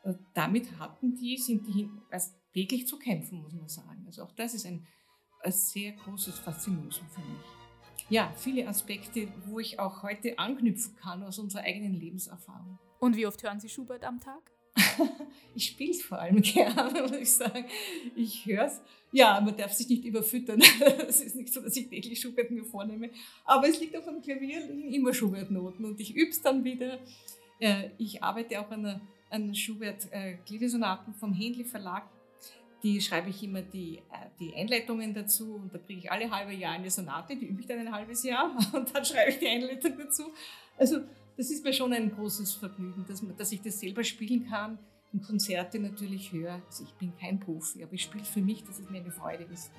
äh, 0.02 0.14
damit 0.34 0.80
hatten 0.80 1.14
die, 1.14 1.36
sind 1.36 1.64
die 1.68 1.88
also 2.10 2.32
täglich 2.52 2.88
zu 2.88 2.98
kämpfen, 2.98 3.40
muss 3.40 3.52
man 3.52 3.68
sagen. 3.68 4.02
Also 4.06 4.24
auch 4.24 4.32
das 4.32 4.54
ist 4.54 4.66
ein, 4.66 4.84
ein 5.44 5.52
sehr 5.52 5.92
großes 5.92 6.40
Faszinosum 6.40 7.06
für 7.08 7.20
mich 7.20 7.46
ja, 8.08 8.32
viele 8.36 8.66
Aspekte, 8.66 9.28
wo 9.46 9.60
ich 9.60 9.78
auch 9.78 10.02
heute 10.02 10.36
anknüpfen 10.36 10.96
kann 10.96 11.22
aus 11.22 11.38
unserer 11.38 11.62
eigenen 11.62 11.94
Lebenserfahrung. 11.94 12.80
Und 12.98 13.14
wie 13.14 13.24
oft 13.24 13.40
hören 13.44 13.60
Sie 13.60 13.68
Schubert 13.68 14.02
am 14.02 14.18
Tag? 14.18 14.50
ich 15.54 15.66
spiele 15.66 15.90
es 15.90 16.02
vor 16.02 16.18
allem 16.18 16.40
gerne, 16.42 17.02
muss 17.02 17.16
ich 17.16 17.32
sagen. 17.32 17.64
Ich 18.14 18.46
höre 18.46 18.66
es. 18.66 18.80
Ja, 19.12 19.40
man 19.40 19.56
darf 19.56 19.72
sich 19.72 19.88
nicht 19.88 20.04
überfüttern. 20.04 20.62
Es 21.08 21.20
ist 21.20 21.36
nicht 21.36 21.52
so, 21.52 21.60
dass 21.60 21.76
ich 21.76 21.88
täglich 21.88 22.20
Schubert 22.20 22.50
mir 22.50 22.64
vornehme. 22.64 23.10
Aber 23.44 23.68
es 23.68 23.80
liegt 23.80 23.96
auf 23.96 24.04
dem 24.04 24.22
Klavier, 24.22 24.68
immer 24.70 25.12
Schubert-Noten 25.12 25.84
und 25.84 26.00
ich 26.00 26.14
übe 26.14 26.30
es 26.30 26.40
dann 26.40 26.62
wieder. 26.62 26.98
Äh, 27.58 27.90
ich 27.98 28.22
arbeite 28.22 28.60
auch 28.60 28.70
an, 28.70 29.00
an 29.30 29.54
Schubert-Gliedersonaten 29.54 31.14
äh, 31.14 31.16
vom 31.16 31.32
Händli 31.32 31.64
Verlag 31.64 32.04
die 32.82 33.00
schreibe 33.00 33.30
ich 33.30 33.42
immer 33.42 33.62
die, 33.62 33.98
äh, 33.98 34.28
die 34.38 34.54
Einleitungen 34.54 35.12
dazu 35.12 35.54
und 35.54 35.74
da 35.74 35.78
kriege 35.78 36.00
ich 36.00 36.10
alle 36.10 36.30
halbe 36.30 36.52
Jahr 36.52 36.72
eine 36.72 36.90
Sonate, 36.90 37.36
die 37.36 37.46
übe 37.46 37.60
ich 37.60 37.66
dann 37.66 37.78
ein 37.78 37.92
halbes 37.92 38.22
Jahr 38.22 38.56
und 38.72 38.94
dann 38.94 39.04
schreibe 39.04 39.30
ich 39.30 39.38
die 39.38 39.48
Einleitung 39.48 39.98
dazu. 39.98 40.32
Also 40.78 41.00
das 41.40 41.50
ist 41.50 41.64
mir 41.64 41.72
schon 41.72 41.90
ein 41.94 42.14
großes 42.14 42.52
Vergnügen, 42.52 43.06
dass, 43.08 43.24
dass 43.38 43.50
ich 43.50 43.62
das 43.62 43.80
selber 43.80 44.04
spielen 44.04 44.46
kann, 44.46 44.78
in 45.10 45.22
Konzerte 45.22 45.78
natürlich 45.78 46.32
höre. 46.32 46.60
Also 46.66 46.84
ich 46.84 46.92
bin 46.96 47.16
kein 47.16 47.40
Profi, 47.40 47.82
aber 47.82 47.94
ich 47.94 48.02
spiele 48.02 48.24
für 48.24 48.42
mich, 48.42 48.62
dass 48.62 48.78
es 48.78 48.90
mir 48.90 49.00
eine 49.00 49.10
Freude 49.10 49.44
ist. 49.44 49.70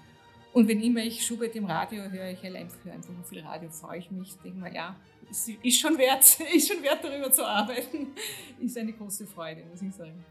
Und 0.54 0.68
wenn 0.68 0.82
immer 0.82 1.02
ich 1.02 1.24
Schubert 1.24 1.56
im 1.56 1.66
Radio 1.66 2.02
höre, 2.10 2.32
ich 2.32 2.42
höre 2.42 2.56
einfach 2.56 3.14
nur 3.14 3.24
viel 3.26 3.42
Radio, 3.42 3.70
freue 3.70 4.00
ich 4.00 4.10
mich, 4.10 4.36
denke 4.44 4.58
mal, 4.58 4.74
ja, 4.74 4.96
ist, 5.30 5.50
ist, 5.50 5.80
schon 5.80 6.00
wert, 6.00 6.40
ist 6.56 6.68
schon 6.68 6.82
wert, 6.82 7.04
darüber 7.04 7.32
zu 7.32 7.46
arbeiten. 7.46 8.08
Ist 8.60 8.78
eine 8.78 8.94
große 8.94 9.28
Freude, 9.28 9.64
muss 9.66 9.84
ich 9.84 9.94
sagen. 9.94 10.26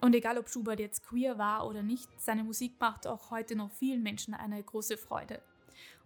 Und 0.00 0.14
egal 0.14 0.38
ob 0.38 0.48
Schubert 0.48 0.78
jetzt 0.78 1.04
queer 1.04 1.36
war 1.36 1.66
oder 1.66 1.82
nicht, 1.82 2.08
seine 2.16 2.44
Musik 2.44 2.74
macht 2.78 3.08
auch 3.08 3.32
heute 3.32 3.56
noch 3.56 3.72
vielen 3.72 4.04
Menschen 4.04 4.34
eine 4.34 4.62
große 4.62 4.96
Freude. 4.96 5.42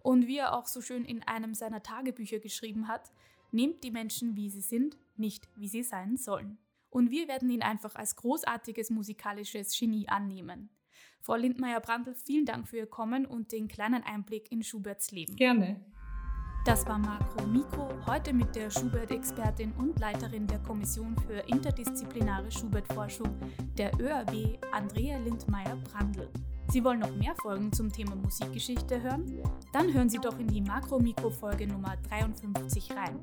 Und 0.01 0.25
wie 0.25 0.39
er 0.39 0.55
auch 0.55 0.65
so 0.65 0.81
schön 0.81 1.05
in 1.05 1.21
einem 1.21 1.53
seiner 1.53 1.83
Tagebücher 1.83 2.39
geschrieben 2.39 2.87
hat, 2.87 3.11
nehmt 3.51 3.83
die 3.83 3.91
Menschen, 3.91 4.35
wie 4.35 4.49
sie 4.49 4.61
sind, 4.61 4.97
nicht 5.15 5.47
wie 5.55 5.67
sie 5.67 5.83
sein 5.83 6.17
sollen. 6.17 6.57
Und 6.89 7.09
wir 7.11 7.27
werden 7.27 7.49
ihn 7.49 7.61
einfach 7.61 7.95
als 7.95 8.15
großartiges 8.15 8.89
musikalisches 8.89 9.77
Genie 9.77 10.09
annehmen. 10.09 10.69
Frau 11.21 11.35
Lindmeier-Brandl, 11.35 12.15
vielen 12.15 12.45
Dank 12.45 12.67
für 12.67 12.77
Ihr 12.77 12.87
Kommen 12.87 13.25
und 13.25 13.51
den 13.51 13.67
kleinen 13.67 14.03
Einblick 14.03 14.51
in 14.51 14.63
Schuberts 14.63 15.11
Leben. 15.11 15.35
Gerne. 15.35 15.79
Das 16.65 16.85
war 16.85 16.99
Makro 16.99 17.47
Mikro, 17.47 17.89
heute 18.05 18.33
mit 18.33 18.55
der 18.55 18.69
Schubert-Expertin 18.69 19.71
und 19.73 19.99
Leiterin 19.99 20.45
der 20.45 20.59
Kommission 20.59 21.15
für 21.25 21.39
interdisziplinare 21.47 22.51
Schubert-Forschung, 22.51 23.35
der 23.77 23.91
ÖAW, 23.99 24.59
Andrea 24.71 25.17
Lindmeier-Brandl. 25.17 26.29
Sie 26.71 26.85
wollen 26.85 26.99
noch 26.99 27.13
mehr 27.17 27.35
Folgen 27.41 27.69
zum 27.73 27.91
Thema 27.91 28.15
Musikgeschichte 28.15 29.01
hören? 29.01 29.43
Dann 29.73 29.93
hören 29.93 30.09
Sie 30.09 30.19
doch 30.19 30.39
in 30.39 30.47
die 30.47 30.61
Makro-Mikro-Folge 30.61 31.67
Nummer 31.67 31.97
53 32.07 32.91
rein. 32.95 33.19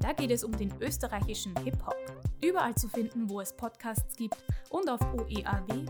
Da 0.00 0.14
geht 0.14 0.30
es 0.30 0.42
um 0.42 0.56
den 0.56 0.72
österreichischen 0.80 1.54
Hip-Hop. 1.62 1.94
Überall 2.42 2.74
zu 2.74 2.88
finden, 2.88 3.28
wo 3.28 3.42
es 3.42 3.54
Podcasts 3.54 4.16
gibt 4.16 4.42
und 4.70 4.88
auf 4.88 5.00
oeaw.ac.at 5.12 5.84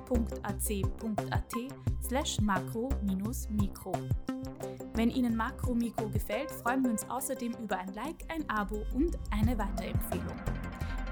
slash 2.02 2.40
makro-mikro. 2.40 3.92
Wenn 4.94 5.10
Ihnen 5.10 5.36
Makro 5.36 5.76
Mikro 5.76 6.08
gefällt, 6.08 6.50
freuen 6.50 6.82
wir 6.82 6.90
uns 6.90 7.08
außerdem 7.08 7.54
über 7.62 7.78
ein 7.78 7.94
Like, 7.94 8.24
ein 8.34 8.50
Abo 8.50 8.84
und 8.94 9.16
eine 9.30 9.56
Weiterempfehlung. 9.56 10.40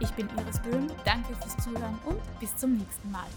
Ich 0.01 0.11
bin 0.11 0.29
Iris 0.41 0.61
Böhm, 0.61 0.89
danke 1.05 1.37
fürs 1.37 1.57
Zuhören 1.59 2.01
und 2.07 2.19
bis 2.41 2.57
zum 2.57 2.79
nächsten 2.79 3.13
Mal. 3.13 3.29